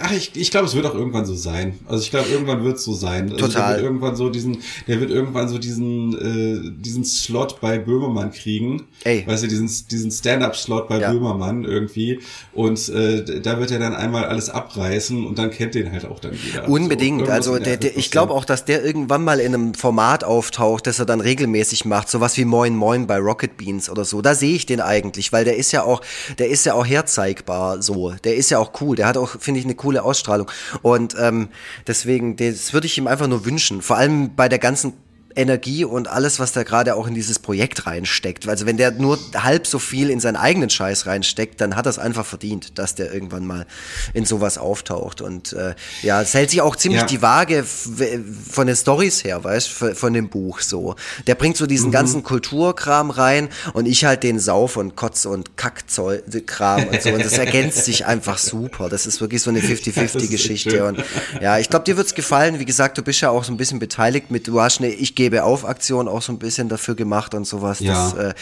[0.02, 1.78] ach, ich, ich glaube, es wird auch irgendwann so sein.
[1.86, 3.32] Also ich glaube, irgendwann wird es so sein.
[3.32, 3.62] Also Total.
[3.62, 8.32] Der wird irgendwann so diesen, der wird irgendwann so diesen, äh, diesen Slot bei Böhmermann
[8.32, 8.84] kriegen.
[9.04, 9.24] Ey.
[9.26, 11.12] Weißt du, diesen, diesen Stand-up-Slot bei ja.
[11.12, 12.20] Böhmermann irgendwie.
[12.52, 16.20] Und äh, da wird er dann einmal alles abreißen und dann kennt den halt auch
[16.20, 16.68] dann wieder.
[16.68, 17.26] Unbedingt.
[17.26, 20.86] So, also der, der, ich glaube auch, dass der irgendwann mal in einem Format auftaucht,
[20.86, 22.10] das er dann regelmäßig macht.
[22.10, 24.22] Sowas wie Moin Moin bei Rocket Beans oder so.
[24.22, 26.02] Da sehe ich den eigentlich, weil der ist ja auch,
[26.38, 27.91] der ist ja auch herzeigbar so.
[28.24, 28.96] Der ist ja auch cool.
[28.96, 30.50] Der hat auch, finde ich, eine coole Ausstrahlung.
[30.82, 31.48] Und ähm,
[31.86, 33.82] deswegen, das würde ich ihm einfach nur wünschen.
[33.82, 34.94] Vor allem bei der ganzen
[35.36, 38.48] Energie und alles, was da gerade auch in dieses Projekt reinsteckt.
[38.48, 41.90] Also wenn der nur halb so viel in seinen eigenen Scheiß reinsteckt, dann hat er
[41.90, 43.66] es einfach verdient, dass der irgendwann mal
[44.14, 45.20] in sowas auftaucht.
[45.20, 47.06] Und äh, ja, es hält sich auch ziemlich ja.
[47.06, 50.96] die Waage von den Stories her, weißt von dem Buch so.
[51.26, 51.92] Der bringt so diesen mhm.
[51.92, 57.10] ganzen Kulturkram rein und ich halt den Sauf- und Kotz- und Kackzeug-Kram und so.
[57.10, 58.88] Und das ergänzt sich einfach super.
[58.88, 60.84] Das ist wirklich so eine 50-50-Geschichte.
[60.84, 61.02] Und
[61.40, 62.58] ja, ich glaube, dir wird's gefallen.
[62.58, 65.14] Wie gesagt, du bist ja auch so ein bisschen beteiligt mit, du hast eine, ich
[65.22, 67.78] gebe auf Aktion auch so ein bisschen dafür gemacht und sowas.
[67.78, 68.10] Ja.
[68.10, 68.34] Das äh,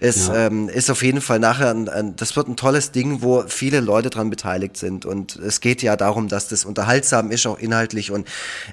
[0.00, 0.46] ist, ja.
[0.46, 3.80] ähm, ist auf jeden Fall nachher, ein, ein, das wird ein tolles Ding, wo viele
[3.80, 5.04] Leute dran beteiligt sind.
[5.04, 8.12] Und es geht ja darum, dass das unterhaltsam ist, auch inhaltlich.
[8.12, 8.28] Und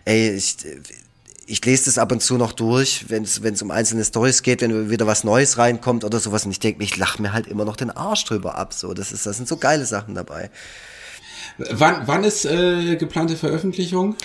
[0.05, 0.57] ey, ich,
[1.47, 4.91] ich lese das ab und zu noch durch, wenn es um einzelne Stories geht, wenn
[4.91, 6.45] wieder was Neues reinkommt oder sowas.
[6.45, 8.74] Und ich denke, ich lache mir halt immer noch den Arsch drüber ab.
[8.74, 10.51] So, das ist, das sind so geile Sachen dabei.
[11.58, 14.16] Wann, wann ist äh, geplante Veröffentlichung?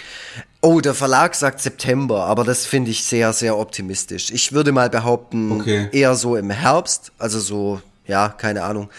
[0.63, 4.31] Oh, der Verlag sagt September, aber das finde ich sehr, sehr optimistisch.
[4.31, 5.89] Ich würde mal behaupten, okay.
[5.93, 8.91] eher so im Herbst, also so, ja, keine Ahnung,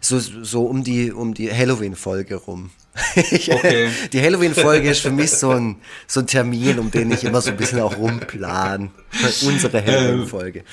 [0.00, 2.70] so, so um die, um die Halloween-Folge rum.
[3.16, 3.90] okay.
[4.12, 5.76] Die Halloween-Folge ist für mich so ein,
[6.06, 8.90] so ein Termin, um den ich immer so ein bisschen auch rumplan.
[9.46, 10.64] Unsere ähm, Halloween-Folge.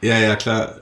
[0.00, 0.76] Ja, ja, klar.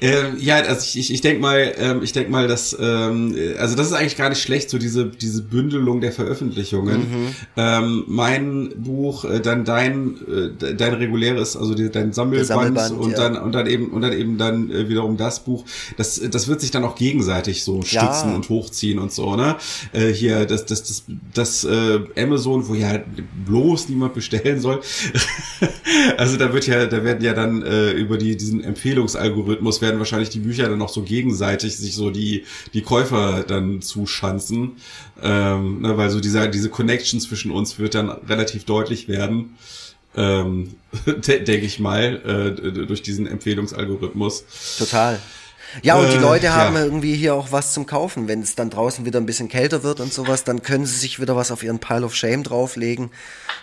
[0.00, 3.76] Ähm, ja, also ich, ich, ich denke mal, ähm, ich denk mal, dass ähm, also
[3.76, 6.98] das ist eigentlich gar nicht schlecht, so diese diese Bündelung der Veröffentlichungen.
[6.98, 7.28] Mhm.
[7.56, 10.16] Ähm, mein Buch, äh, dann dein
[10.60, 13.16] äh, dein reguläres, also die, dein Sammelband, Sammelband und ja.
[13.16, 15.64] dann und dann eben und dann eben dann äh, wiederum das Buch.
[15.96, 18.34] Das das wird sich dann auch gegenseitig so stützen ja.
[18.34, 19.56] und hochziehen und so, ne?
[19.92, 21.04] Äh, hier das das das
[21.34, 23.00] das äh, Amazon, wo ja
[23.46, 24.80] bloß niemand bestellen soll.
[26.16, 29.98] also da wird ja, da werden ja dann äh, über die diesen Empfehlungsalgorithmus Algorithmus werden
[29.98, 32.44] wahrscheinlich die Bücher dann noch so gegenseitig sich so die,
[32.74, 34.72] die Käufer dann zuschanzen.
[35.22, 39.56] Ähm, ne, weil so dieser, diese Connection zwischen uns wird dann relativ deutlich werden.
[40.16, 40.74] Ähm,
[41.06, 42.20] denke ich mal,
[42.60, 44.44] äh, durch diesen Empfehlungsalgorithmus.
[44.78, 45.18] Total.
[45.80, 46.84] Ja, und die äh, Leute äh, haben ja.
[46.84, 48.28] irgendwie hier auch was zum Kaufen.
[48.28, 51.20] Wenn es dann draußen wieder ein bisschen kälter wird und sowas, dann können sie sich
[51.20, 53.10] wieder was auf ihren Pile of Shame drauflegen.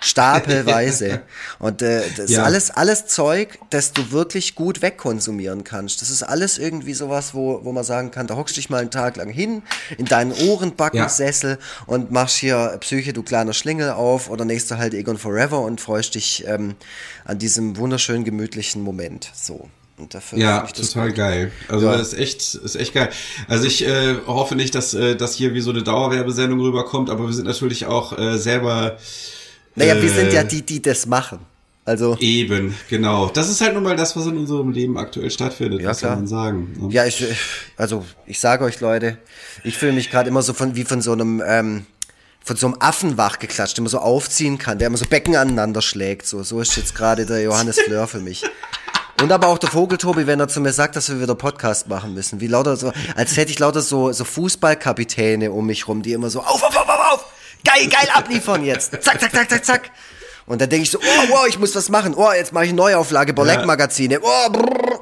[0.02, 1.22] Stapelweise.
[1.60, 2.40] und äh, das ja.
[2.40, 6.02] ist alles, alles Zeug, das du wirklich gut wegkonsumieren kannst.
[6.02, 8.92] Das ist alles irgendwie sowas, wo, wo man sagen kann, da hockst dich mal einen
[8.92, 9.62] Tag lang hin,
[9.98, 11.84] in deinen Ohrenbackensessel ja.
[11.86, 16.16] und machst hier Psyche, du kleiner Schlingel auf oder nächste halt Egon Forever und freust
[16.16, 16.76] dich ähm,
[17.26, 19.30] an diesem wunderschönen, gemütlichen Moment.
[19.34, 19.70] So.
[20.00, 21.18] Und dafür ja, total gut.
[21.18, 21.52] geil.
[21.68, 21.98] Also ja.
[21.98, 23.10] das ist echt, ist echt geil.
[23.48, 27.28] Also ich äh, hoffe nicht, dass äh, das hier wie so eine Dauerwerbesendung rüberkommt, aber
[27.28, 28.98] wir sind natürlich auch äh, selber.
[29.76, 31.40] Naja, äh, wir sind ja die, die das machen.
[31.84, 33.30] Also eben, genau.
[33.30, 36.12] Das ist halt nun mal das, was in unserem Leben aktuell stattfindet, ja, was klar.
[36.12, 36.78] soll man sagen.
[36.80, 36.94] Ne?
[36.94, 37.26] Ja, ich,
[37.78, 39.18] also ich sage euch Leute,
[39.64, 41.86] ich fühle mich gerade immer so von wie von so einem ähm,
[42.42, 45.82] von so einem Affen wachgeklatscht, den man so aufziehen kann, der immer so Becken aneinander
[45.82, 46.26] schlägt.
[46.26, 48.44] So, so ist jetzt gerade der Johannes Fleur für mich.
[49.22, 52.14] Und aber auch der Vogeltobi, wenn er zu mir sagt, dass wir wieder Podcast machen
[52.14, 52.40] müssen.
[52.40, 56.30] Wie lauter so, als hätte ich lauter so, so Fußballkapitäne um mich rum, die immer
[56.30, 57.26] so, auf, auf, auf, auf, auf!
[57.66, 58.92] Geil, geil abliefern jetzt.
[59.04, 59.92] Zack, zack, zack, zack, zack.
[60.46, 62.16] Und dann denke ich so, oh, wow, ich muss was machen.
[62.16, 64.20] Oh, jetzt mache ich Neuauflage, Borleck-Magazine.
[64.22, 65.02] Oh, brrr.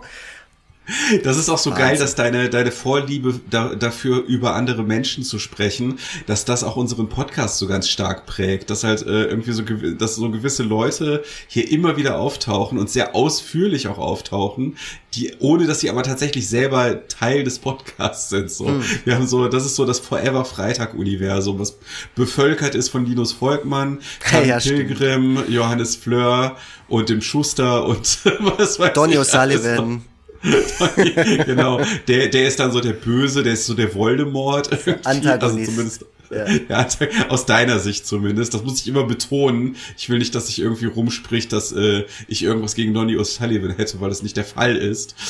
[1.24, 1.86] Das ist auch so Wahnsinn.
[1.88, 6.76] geil, dass deine, deine Vorliebe da, dafür, über andere Menschen zu sprechen, dass das auch
[6.76, 8.70] unseren Podcast so ganz stark prägt.
[8.70, 13.16] Dass halt äh, irgendwie so, dass so gewisse Leute hier immer wieder auftauchen und sehr
[13.16, 14.78] ausführlich auch auftauchen,
[15.14, 18.52] die, ohne dass sie aber tatsächlich selber Teil des Podcasts sind.
[18.52, 18.68] So.
[18.68, 18.84] Hm.
[19.06, 21.78] Wir haben so, das ist so das Forever Freitag-Universum, was
[22.16, 25.50] bevölkert ist von Linus Volkmann, Tom ja, Pilgrim, stimmt.
[25.50, 26.56] Johannes Fleur
[26.88, 30.02] und dem Schuster und was weiß Donny O'Sullivan.
[31.46, 34.70] genau, der, der ist dann so der Böse, der ist so der Voldemort.
[35.04, 35.44] Antagonist.
[35.44, 36.46] Also zumindest ja.
[36.70, 36.88] ja.
[37.30, 38.54] aus deiner Sicht zumindest.
[38.54, 39.76] Das muss ich immer betonen.
[39.98, 44.00] Ich will nicht, dass sich irgendwie rumspricht, dass äh, ich irgendwas gegen Donny O'Sullivan hätte,
[44.02, 45.16] weil das nicht der Fall ist.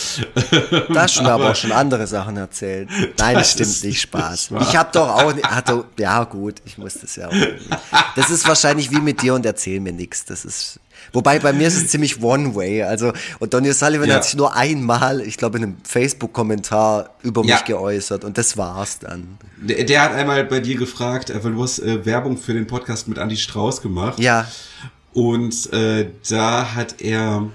[0.93, 2.89] Das schon aber, aber auch schon andere Sachen erzählt.
[3.17, 4.51] Nein, das stimmt nicht, Spaß.
[4.51, 7.33] Nicht ich habe doch auch, hatte, ja gut, ich muss das ja auch.
[8.15, 10.25] Das ist wahrscheinlich wie mit dir und erzähl mir nichts.
[10.25, 10.79] Das ist
[11.17, 12.83] Wobei bei mir ist es ziemlich One-Way.
[12.83, 14.17] Also, und Donny Sullivan ja.
[14.17, 17.61] hat sich nur einmal, ich glaube, in einem Facebook-Kommentar über mich ja.
[17.61, 19.39] geäußert und das war's dann.
[19.59, 23.07] Der, der, hat einmal bei dir gefragt, weil du hast äh, Werbung für den Podcast
[23.07, 24.19] mit Andy Strauß gemacht.
[24.19, 24.47] Ja.
[25.11, 27.47] Und äh, da hat er,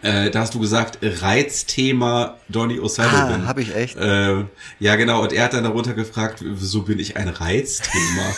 [0.00, 3.42] äh, da hast du gesagt, Reizthema Donny O'Sullivan.
[3.42, 3.98] Ah, hab ich echt?
[3.98, 4.44] Äh,
[4.78, 5.20] ja, genau.
[5.20, 8.34] Und er hat dann darunter gefragt, wieso bin ich ein Reizthema?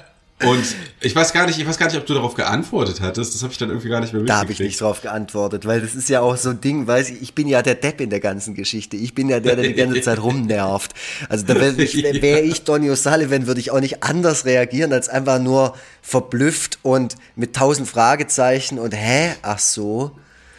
[0.46, 0.64] Und
[1.00, 3.34] ich weiß gar nicht, ich weiß gar nicht, ob du darauf geantwortet hattest.
[3.34, 4.30] Das habe ich dann irgendwie gar nicht mehr mitgekriegt.
[4.30, 7.10] Da habe ich nicht drauf geantwortet, weil das ist ja auch so ein Ding, weiß
[7.10, 8.96] ich, ich bin ja der Depp in der ganzen Geschichte.
[8.96, 10.92] Ich bin ja der, der die ganze Zeit rumnervt.
[11.28, 15.08] Also da wäre ich, wär ich Donny O'Sullivan, würde ich auch nicht anders reagieren, als
[15.08, 20.12] einfach nur verblüfft und mit tausend Fragezeichen und hä, ach so.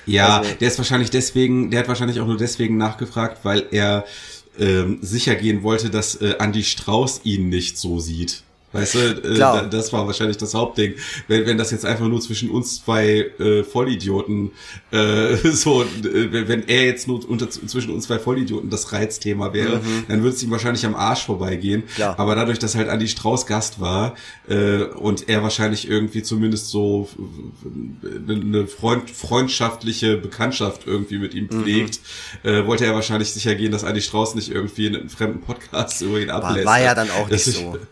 [0.05, 4.05] Ja, also, der ist wahrscheinlich deswegen, der hat wahrscheinlich auch nur deswegen nachgefragt, weil er
[4.59, 8.43] ähm, sicher gehen wollte, dass äh, Andy Strauß ihn nicht so sieht.
[8.75, 10.95] Weißt du, äh, das war wahrscheinlich das Hauptding.
[11.29, 14.51] Wenn, wenn das jetzt einfach nur zwischen uns zwei äh, Vollidioten,
[14.91, 19.77] äh, so, äh, wenn er jetzt nur unter, zwischen uns zwei Vollidioten das Reizthema wäre,
[19.77, 20.05] mhm.
[20.09, 21.83] dann würde es ihm wahrscheinlich am Arsch vorbeigehen.
[21.95, 22.19] Klar.
[22.19, 24.15] Aber dadurch, dass halt Andi Strauß Gast war
[24.49, 27.07] äh, und er wahrscheinlich irgendwie zumindest so
[28.27, 31.63] eine Freund, freundschaftliche Bekanntschaft irgendwie mit ihm mhm.
[31.63, 32.01] pflegt,
[32.43, 32.49] mhm.
[32.49, 36.01] äh, wollte er wahrscheinlich sicher gehen, dass Andi Strauß nicht irgendwie in einem fremden Podcast
[36.01, 36.65] über ihn ablässt.
[36.65, 37.77] War, war ja dann auch nicht so.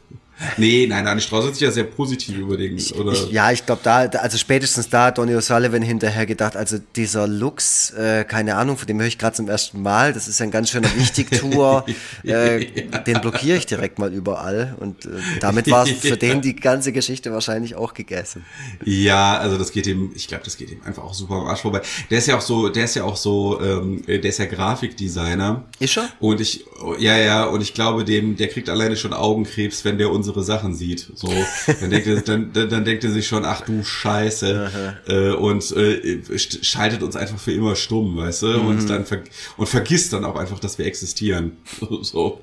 [0.57, 3.11] Nee, nein, Anne Strauß hat sich ja sehr positiv überlegt, oder?
[3.13, 7.27] Ich, ja, ich glaube da, also spätestens da hat Donny O'Sullivan hinterher gedacht, also dieser
[7.27, 10.51] Lux, äh, keine Ahnung, von dem höre ich gerade zum ersten Mal, das ist ein
[10.51, 11.85] ganz schöner Wichtigtour,
[12.25, 12.99] äh, ja.
[12.99, 16.91] den blockiere ich direkt mal überall und äh, damit war es für den die ganze
[16.91, 18.45] Geschichte wahrscheinlich auch gegessen.
[18.83, 21.61] Ja, also das geht ihm, ich glaube, das geht ihm einfach auch super am Arsch
[21.61, 21.81] vorbei.
[22.09, 25.63] Der ist ja auch so, der ist ja auch so, ähm, der ist ja Grafikdesigner.
[25.79, 26.09] Ist er?
[26.19, 26.65] Und ich,
[26.99, 30.73] ja, ja, und ich glaube, dem, der kriegt alleine schon Augenkrebs, wenn der unsere Sachen
[30.73, 31.11] sieht.
[31.15, 31.31] So,
[31.79, 35.71] dann denkt er, dann, dann, dann denkt er sich schon, ach du Scheiße, äh, und
[35.75, 38.67] äh, schaltet uns einfach für immer stumm, weißt du, mhm.
[38.67, 39.19] und dann ver
[39.57, 41.57] und vergisst dann auch einfach, dass wir existieren.
[42.01, 42.41] so.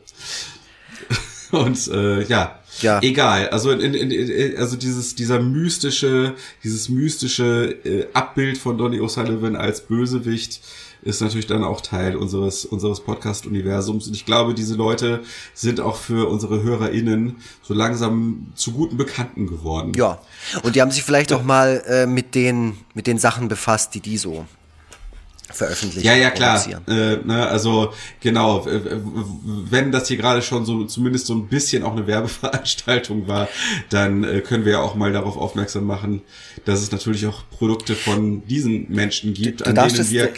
[1.50, 3.00] Und äh, ja, ja.
[3.02, 3.48] egal.
[3.48, 9.56] Also in, in, in, also dieses dieser mystische dieses mystische äh, Abbild von Donny O'Sullivan
[9.56, 10.60] als Bösewicht
[11.02, 14.06] ist natürlich dann auch Teil unseres, unseres Podcast-Universums.
[14.06, 15.22] Und ich glaube, diese Leute
[15.54, 19.92] sind auch für unsere HörerInnen so langsam zu guten Bekannten geworden.
[19.96, 20.18] Ja.
[20.62, 24.00] Und die haben sich vielleicht auch mal äh, mit den, mit den Sachen befasst, die
[24.00, 24.46] die so
[25.52, 26.06] veröffentlichen.
[26.06, 26.64] Ja, ja, klar.
[26.86, 31.92] Äh, ne, also genau, wenn das hier gerade schon so zumindest so ein bisschen auch
[31.92, 33.48] eine Werbeveranstaltung war,
[33.88, 36.22] dann äh, können wir ja auch mal darauf aufmerksam machen,
[36.64, 40.28] dass es natürlich auch Produkte von diesen Menschen gibt, du, du an denen wir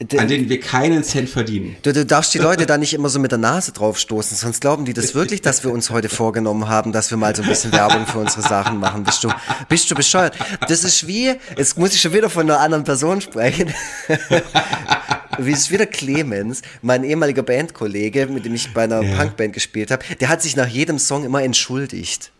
[0.00, 1.76] an denen wir keinen Cent verdienen.
[1.82, 4.60] Du, du darfst die Leute da nicht immer so mit der Nase drauf stoßen, sonst
[4.60, 7.48] glauben die das wirklich, dass wir uns heute vorgenommen haben, dass wir mal so ein
[7.48, 9.02] bisschen Werbung für unsere Sachen machen.
[9.02, 9.28] Bist du,
[9.68, 10.36] bist du bescheuert?
[10.68, 13.74] Das ist wie, jetzt muss ich schon wieder von einer anderen Person sprechen.
[15.38, 19.16] wie es wieder Clemens, mein ehemaliger Bandkollege, mit dem ich bei einer ja.
[19.16, 22.32] Punkband gespielt habe, der hat sich nach jedem Song immer entschuldigt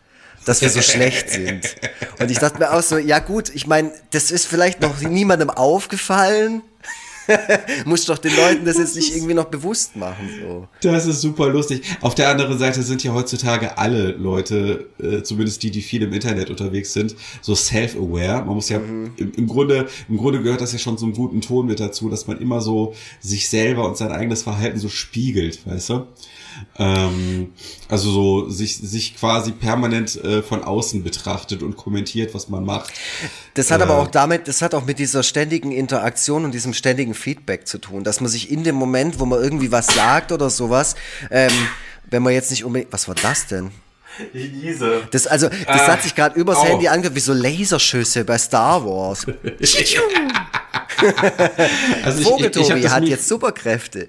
[0.44, 1.76] dass wir so schlecht sind.
[2.20, 5.50] Und ich dachte mir auch so, ja gut, ich meine, das ist vielleicht noch niemandem
[5.50, 6.62] aufgefallen,
[7.85, 10.29] Muss doch den Leuten das jetzt nicht irgendwie noch bewusst machen.
[10.41, 10.68] So.
[10.81, 11.83] Das ist super lustig.
[12.01, 16.12] Auf der anderen Seite sind ja heutzutage alle Leute, äh, zumindest die, die viel im
[16.12, 18.45] Internet unterwegs sind, so self-aware.
[18.45, 19.12] Man muss ja mhm.
[19.16, 22.26] im, im, Grunde, im Grunde gehört das ja schon zum guten Ton mit dazu, dass
[22.26, 26.07] man immer so sich selber und sein eigenes Verhalten so spiegelt, weißt du?
[26.78, 27.52] Ähm,
[27.88, 32.92] also so sich, sich quasi permanent äh, von außen betrachtet und kommentiert, was man macht.
[33.54, 36.74] Das hat äh, aber auch damit, das hat auch mit dieser ständigen Interaktion und diesem
[36.74, 40.32] ständigen Feedback zu tun, dass man sich in dem Moment, wo man irgendwie was sagt
[40.32, 40.94] oder sowas,
[41.30, 41.52] ähm,
[42.11, 43.70] wenn man jetzt nicht unbedingt, was war das denn?
[44.32, 45.02] Ich niese.
[45.11, 46.64] Das, also, das Ah, hat sich gerade übers au.
[46.64, 49.26] Handy angehört, wie so Laserschüsse bei Star Wars.
[49.40, 49.96] Also ich, ich,
[52.20, 54.09] ich Vogeltobi hat jetzt Superkräfte.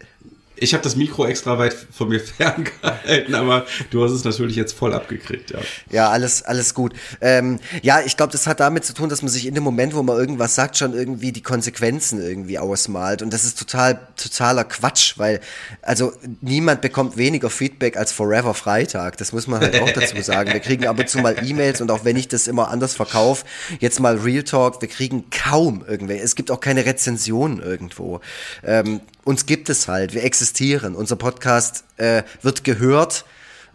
[0.61, 4.73] Ich hab das Mikro extra weit von mir ferngehalten, aber du hast es natürlich jetzt
[4.73, 5.59] voll abgekriegt, ja.
[5.89, 6.93] Ja, alles, alles gut.
[7.21, 9.95] Ähm, ja, ich glaube, das hat damit zu tun, dass man sich in dem Moment,
[9.95, 13.21] wo man irgendwas sagt, schon irgendwie die Konsequenzen irgendwie ausmalt.
[13.21, 15.39] Und das ist total, totaler Quatsch, weil,
[15.81, 19.17] also niemand bekommt weniger Feedback als Forever Freitag.
[19.17, 20.51] Das muss man halt auch dazu sagen.
[20.53, 23.45] Wir kriegen ab und zu mal E-Mails und auch wenn ich das immer anders verkaufe,
[23.79, 26.23] jetzt mal Real Talk, wir kriegen kaum irgendwelche.
[26.23, 28.19] Es gibt auch keine Rezensionen irgendwo.
[28.63, 30.95] Ähm, uns gibt es halt, wir existieren.
[30.95, 33.25] Unser Podcast äh, wird gehört.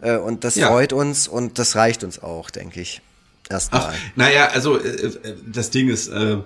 [0.01, 0.67] Äh, Und das Ja.
[0.67, 3.01] freut uns und das reicht uns auch, denke ich.
[3.47, 3.93] Ach, Erstmal.
[4.15, 6.37] naja, also äh, äh, das Ding ist, äh,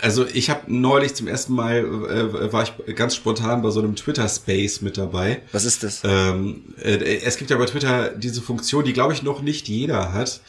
[0.00, 3.94] also ich habe neulich zum ersten Mal, äh, war ich ganz spontan bei so einem
[3.94, 5.42] Twitter-Space mit dabei.
[5.52, 6.00] Was ist das?
[6.02, 10.12] Ähm, äh, es gibt ja bei Twitter diese Funktion, die glaube ich noch nicht jeder
[10.14, 10.40] hat,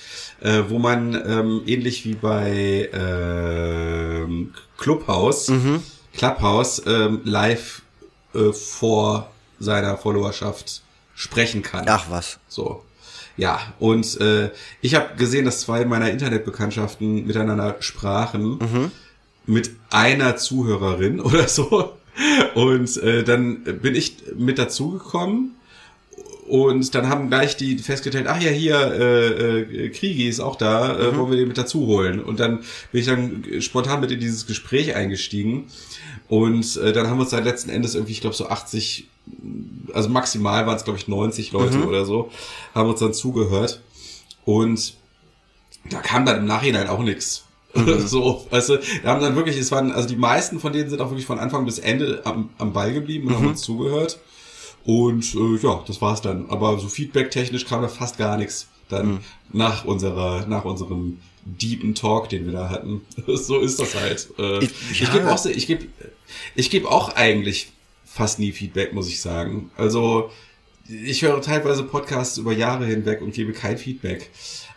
[0.70, 5.84] wo man ähm, ähnlich wie bei ähm, Clubhouse, Mhm.
[6.18, 7.81] Clubhouse ähm, live
[8.34, 10.82] äh, vor seiner Followerschaft
[11.16, 11.86] sprechen kann.
[11.88, 12.40] Ach was.
[12.48, 12.84] So.
[13.38, 14.52] Ja, und äh,
[14.82, 18.92] ich habe gesehen, dass zwei meiner Internetbekanntschaften miteinander sprachen
[19.46, 21.94] mit einer Zuhörerin oder so.
[22.56, 25.56] Und äh, dann bin ich mit dazugekommen
[26.52, 31.00] und dann haben gleich die festgestellt, ach ja, hier, äh, äh, Kriegi ist auch da,
[31.00, 32.20] äh, wollen wir den mit dazu holen.
[32.20, 32.60] Und dann
[32.92, 35.68] bin ich dann spontan mit in dieses Gespräch eingestiegen.
[36.32, 39.10] Und äh, dann haben wir uns dann letzten Endes irgendwie, ich glaube, so 80,
[39.92, 42.32] also maximal waren es, glaube ich, 90 Leute oder so,
[42.74, 43.82] haben uns dann zugehört.
[44.46, 44.94] Und
[45.90, 47.44] da kam dann im Nachhinein auch nichts.
[48.06, 51.02] so, weißt du, da haben dann wirklich, es waren, also die meisten von denen sind
[51.02, 54.18] auch wirklich von Anfang bis Ende am, am Ball geblieben und haben uns zugehört.
[54.86, 56.50] Und äh, ja, das war's dann.
[56.50, 59.20] Aber so feedback-technisch kam da fast gar nichts dann
[59.52, 63.02] nach unserer, nach unserem deepen Talk, den wir da hatten.
[63.28, 64.30] so ist das halt.
[64.38, 65.14] Äh, Ich- ich ja.
[65.14, 65.86] gebe auch, ich gebe,
[66.56, 67.72] ich gebe auch eigentlich
[68.06, 69.72] fast nie Feedback, muss ich sagen.
[69.78, 70.30] Also
[70.88, 74.30] ich höre teilweise Podcasts über Jahre hinweg und gebe kein Feedback.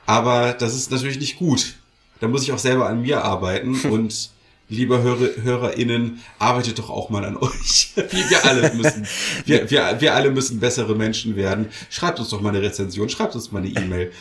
[0.07, 1.75] Aber das ist natürlich nicht gut.
[2.21, 4.31] Da muss ich auch selber an mir arbeiten und
[4.75, 7.93] lieber Hörer, HörerInnen, arbeitet doch auch mal an euch.
[7.97, 9.07] Wir, wir alle müssen,
[9.45, 11.68] wir, wir, wir alle müssen bessere Menschen werden.
[11.91, 14.12] Schreibt uns doch mal eine Rezension, schreibt uns mal eine E-Mail.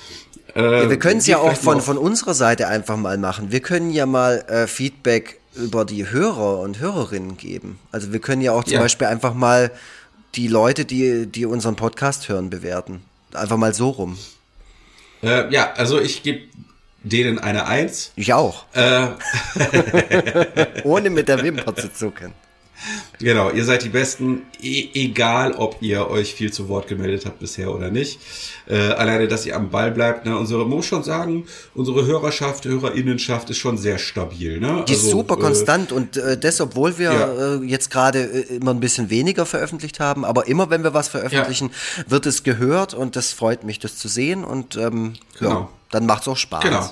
[0.56, 3.52] Ja, wir können es ja auch von, von unserer Seite einfach mal machen.
[3.52, 7.80] Wir können ja mal äh, Feedback über die Hörer und Hörerinnen geben.
[7.92, 8.80] Also wir können ja auch zum Ja.
[8.82, 9.72] Beispiel einfach mal
[10.36, 13.02] die Leute, die, die unseren Podcast hören, bewerten.
[13.34, 14.18] Einfach mal so rum.
[15.22, 16.42] Äh, ja, also ich gebe
[17.04, 18.12] denen eine Eins.
[18.16, 18.66] Ich auch.
[18.74, 19.08] Äh,
[20.84, 22.34] Ohne mit der Wimper zu zucken.
[23.20, 27.40] Genau, ihr seid die Besten, e egal ob ihr euch viel zu Wort gemeldet habt
[27.40, 28.20] bisher oder nicht.
[28.68, 30.26] Äh, alleine, dass ihr am Ball bleibt.
[30.26, 30.38] Ne?
[30.38, 31.46] Unsere, muss schon sagen,
[31.76, 34.60] unsere Hörerschaft, Hörerinnenschaft ist schon sehr stabil.
[34.60, 34.84] Ne?
[34.86, 37.56] Die ist super äh, konstant und äh, das, obwohl wir Ja.
[37.56, 41.08] äh, jetzt gerade äh, immer ein bisschen weniger veröffentlicht haben, aber immer wenn wir was
[41.08, 41.72] veröffentlichen,
[42.10, 45.70] wird es gehört und das freut mich, das zu sehen und ähm, ja, Genau.
[45.94, 46.64] Dann macht es auch Spaß.
[46.64, 46.90] Genau.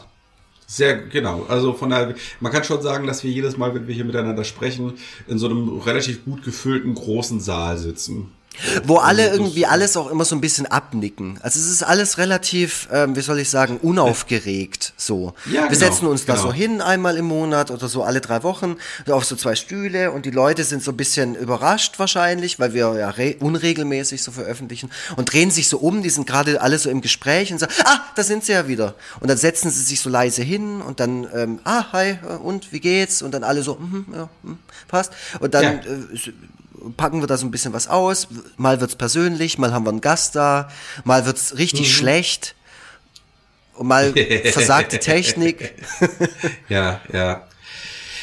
[0.67, 1.45] Sehr, genau.
[1.49, 4.45] Also von daher, man kann schon sagen, dass wir jedes Mal, wenn wir hier miteinander
[4.45, 4.93] sprechen,
[5.27, 8.31] in so einem relativ gut gefüllten großen Saal sitzen.
[8.83, 11.39] Wo alle irgendwie alles auch immer so ein bisschen abnicken.
[11.41, 15.33] Also es ist alles relativ, ähm, wie soll ich sagen, unaufgeregt so.
[15.45, 16.47] Ja, Wir genau, setzen uns da genau.
[16.47, 18.75] so hin einmal im Monat oder so alle drei Wochen
[19.09, 22.93] auf so zwei Stühle und die Leute sind so ein bisschen überrascht wahrscheinlich, weil wir
[22.99, 26.89] ja re- unregelmäßig so veröffentlichen und drehen sich so um, die sind gerade alle so
[26.89, 28.95] im Gespräch und sagen, ah, da sind sie ja wieder.
[29.21, 32.71] Und dann setzen sie sich so leise hin und dann, ähm, ah, hi, äh, und
[32.73, 33.21] wie geht's?
[33.21, 35.13] Und dann alle so, mhm, ja, hm, passt.
[35.39, 35.69] Und dann Ja.
[35.71, 36.33] äh,
[36.97, 38.27] packen wir da so ein bisschen was aus.
[38.57, 40.69] Mal wird's persönlich, mal haben wir einen Gast da,
[41.03, 41.91] mal wird's richtig Mhm.
[41.93, 42.55] schlecht.
[43.75, 44.13] Und mal
[44.51, 45.73] versagt die Technik.
[46.69, 47.47] Ja, ja.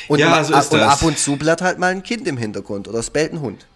[0.09, 2.99] Und, Ja, so und ab und zu bleibt halt mal ein Kind im Hintergrund oder
[2.99, 3.67] es bellt ein Hund.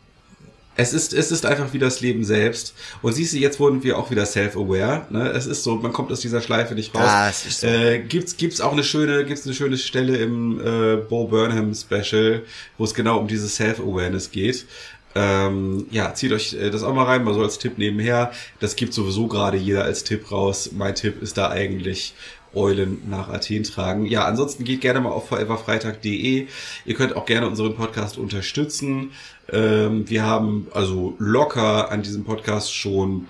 [0.74, 2.74] Es ist, es ist einfach wie das Leben selbst.
[3.02, 5.06] Und siehst du, jetzt wurden wir auch wieder self-aware.
[5.10, 5.28] Ne?
[5.30, 7.02] Es ist so, man kommt aus dieser Schleife nicht raus.
[7.04, 7.66] Ah, es ist so.
[7.66, 12.42] äh, gibt's, gibt's auch eine schöne, gibt's eine schöne Stelle im äh, Bo Burnham Special,
[12.78, 14.66] wo es genau um diese Self-Awareness geht.
[15.14, 18.32] Ähm, ja, zieht euch äh, das auch mal rein, mal so als Tipp nebenher.
[18.60, 20.70] Das gibt sowieso gerade jeder als Tipp raus.
[20.72, 22.14] Mein Tipp ist da eigentlich
[22.54, 24.06] Eulen nach Athen tragen.
[24.06, 26.46] Ja, ansonsten geht gerne mal auf foreverfreitag.de.
[26.84, 29.12] Ihr könnt auch gerne unseren Podcast unterstützen.
[29.50, 33.26] Ähm, wir haben also locker an diesem Podcast schon,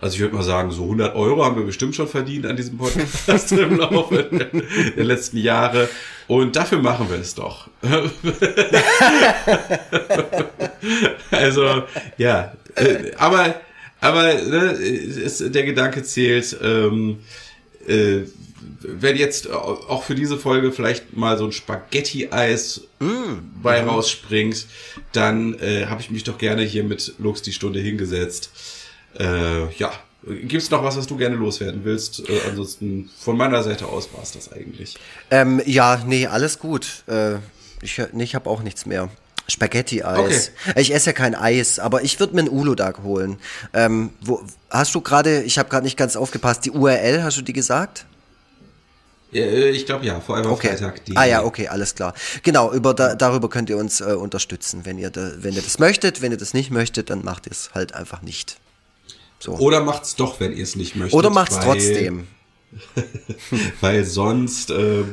[0.00, 2.78] also ich würde mal sagen, so 100 Euro haben wir bestimmt schon verdient an diesem
[2.78, 4.28] Podcast im Laufe
[4.96, 5.88] der letzten Jahre.
[6.28, 7.68] Und dafür machen wir es doch.
[11.30, 11.82] also,
[12.18, 12.52] ja.
[12.76, 13.54] Äh, aber
[14.00, 17.20] Aber ne, es, der Gedanke zählt, ähm,
[17.86, 18.22] äh,
[18.80, 23.62] wenn jetzt auch für diese Folge vielleicht mal so ein Spaghetti-Eis mm.
[23.62, 24.66] bei rausspringt,
[25.12, 28.50] dann äh, habe ich mich doch gerne hier mit Lux die Stunde hingesetzt.
[29.18, 29.92] Äh, ja,
[30.24, 32.28] Gibt es noch was, was du gerne loswerden willst?
[32.28, 34.96] Äh, ansonsten von meiner Seite aus war es das eigentlich.
[35.30, 37.02] Ähm, ja, nee, alles gut.
[37.08, 37.36] Äh,
[37.82, 39.10] ich nee, ich habe auch nichts mehr.
[39.48, 40.52] Spaghetti-Eis.
[40.68, 40.80] Okay.
[40.80, 43.38] Ich esse ja kein Eis, aber ich würde mir einen Uludag holen.
[43.74, 44.40] Ähm, wo,
[44.70, 48.06] hast du gerade, ich habe gerade nicht ganz aufgepasst, die URL, hast du die gesagt?
[49.32, 50.68] Äh, ich glaube ja, vor allem okay.
[50.68, 51.04] Freitag.
[51.06, 52.14] Die ah ja, okay, alles klar.
[52.42, 55.78] Genau, über da, darüber könnt ihr uns äh, unterstützen, wenn ihr, da, wenn ihr das
[55.78, 56.22] möchtet.
[56.22, 58.58] Wenn ihr das nicht möchtet, dann macht ihr es halt einfach nicht.
[59.38, 59.52] So.
[59.56, 61.14] Oder macht's doch, wenn ihr es nicht möchtet.
[61.14, 62.28] Oder macht's weil, trotzdem.
[63.80, 65.04] weil sonst äh,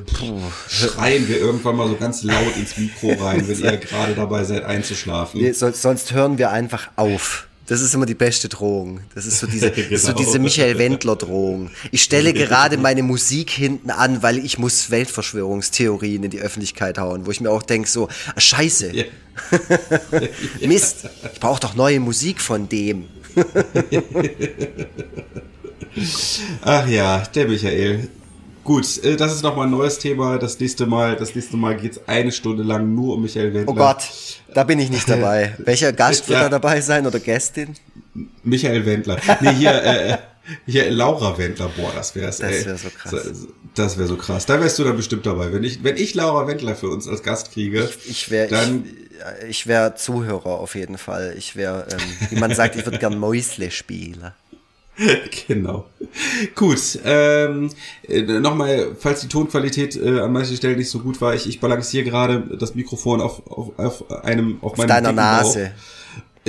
[0.69, 4.63] schreien wir irgendwann mal so ganz laut ins Mikro rein, wenn ihr gerade dabei seid
[4.63, 5.41] einzuschlafen.
[5.41, 7.48] Nee, sonst, sonst hören wir einfach auf.
[7.69, 9.01] Das ist immer die beste Drohung.
[9.13, 9.95] Das ist so diese, genau.
[9.95, 11.69] so diese Michael Wendler Drohung.
[11.91, 17.27] Ich stelle gerade meine Musik hinten an, weil ich muss Weltverschwörungstheorien in die Öffentlichkeit hauen,
[17.27, 18.91] wo ich mir auch denke so, ah, scheiße.
[18.95, 19.05] Ja.
[20.67, 23.05] Mist, ich brauche doch neue Musik von dem.
[26.61, 28.09] Ach ja, der Michael.
[28.63, 30.37] Gut, äh, das ist nochmal ein neues Thema.
[30.37, 33.71] Das nächste Mal, das nächste Mal geht's eine Stunde lang nur um Michael Wendler.
[33.71, 34.03] Oh Gott,
[34.53, 35.55] da bin ich nicht dabei.
[35.59, 37.75] Welcher Gast wird da dabei sein oder Gästin?
[38.43, 39.17] Michael Wendler.
[39.41, 40.17] Nee, hier, äh,
[40.65, 41.69] hier Laura Wendler.
[41.77, 42.37] Boah, das wär's.
[42.37, 43.15] Das wäre so krass.
[43.75, 44.45] Das wäre so krass.
[44.45, 45.53] Da wärst du dann bestimmt dabei.
[45.53, 48.83] Wenn ich, wenn ich Laura Wendler für uns als Gast kriege, ich, ich wäre, dann.
[49.41, 51.35] Ich, ich wäre Zuhörer auf jeden Fall.
[51.37, 54.31] Ich wäre, ähm, wie man sagt, ich würde gern Mäusle spielen.
[55.47, 55.85] genau.
[56.55, 56.99] Gut.
[57.05, 57.69] Ähm,
[58.07, 61.59] äh, Nochmal, falls die Tonqualität äh, an manchen Stellen nicht so gut war, ich, ich
[61.59, 65.65] balanciere gerade das Mikrofon auf, auf, auf einem auf, auf meinem deiner Nase.
[65.65, 65.99] Bauch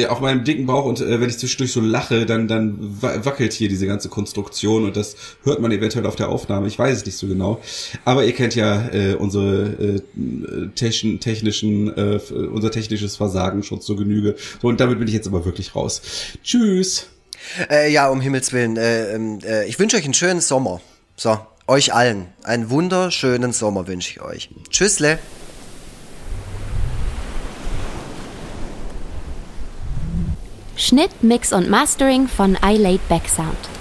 [0.08, 3.68] auf meinem dicken Bauch und äh, wenn ich zwischendurch so lache, dann, dann wackelt hier
[3.68, 6.68] diese ganze Konstruktion und das hört man eventuell auf der Aufnahme.
[6.68, 7.60] Ich weiß es nicht so genau.
[8.04, 12.20] Aber ihr kennt ja äh, unsere äh, techn technischen, äh,
[12.52, 14.36] unser technisches Versagen schon zur Genüge.
[14.62, 16.00] So, und damit bin ich jetzt aber wirklich raus.
[16.42, 17.08] Tschüss.
[17.70, 18.76] Äh, ja, um Himmels Willen.
[18.76, 20.80] Äh, ähm, äh, ich wünsche euch einen schönen Sommer.
[21.16, 22.26] So, euch allen.
[22.42, 24.50] Einen wunderschönen Sommer wünsche ich euch.
[24.70, 25.18] Tschüssle.
[30.76, 33.79] Schnitt, Mix und Mastering von iLaid Back Sound.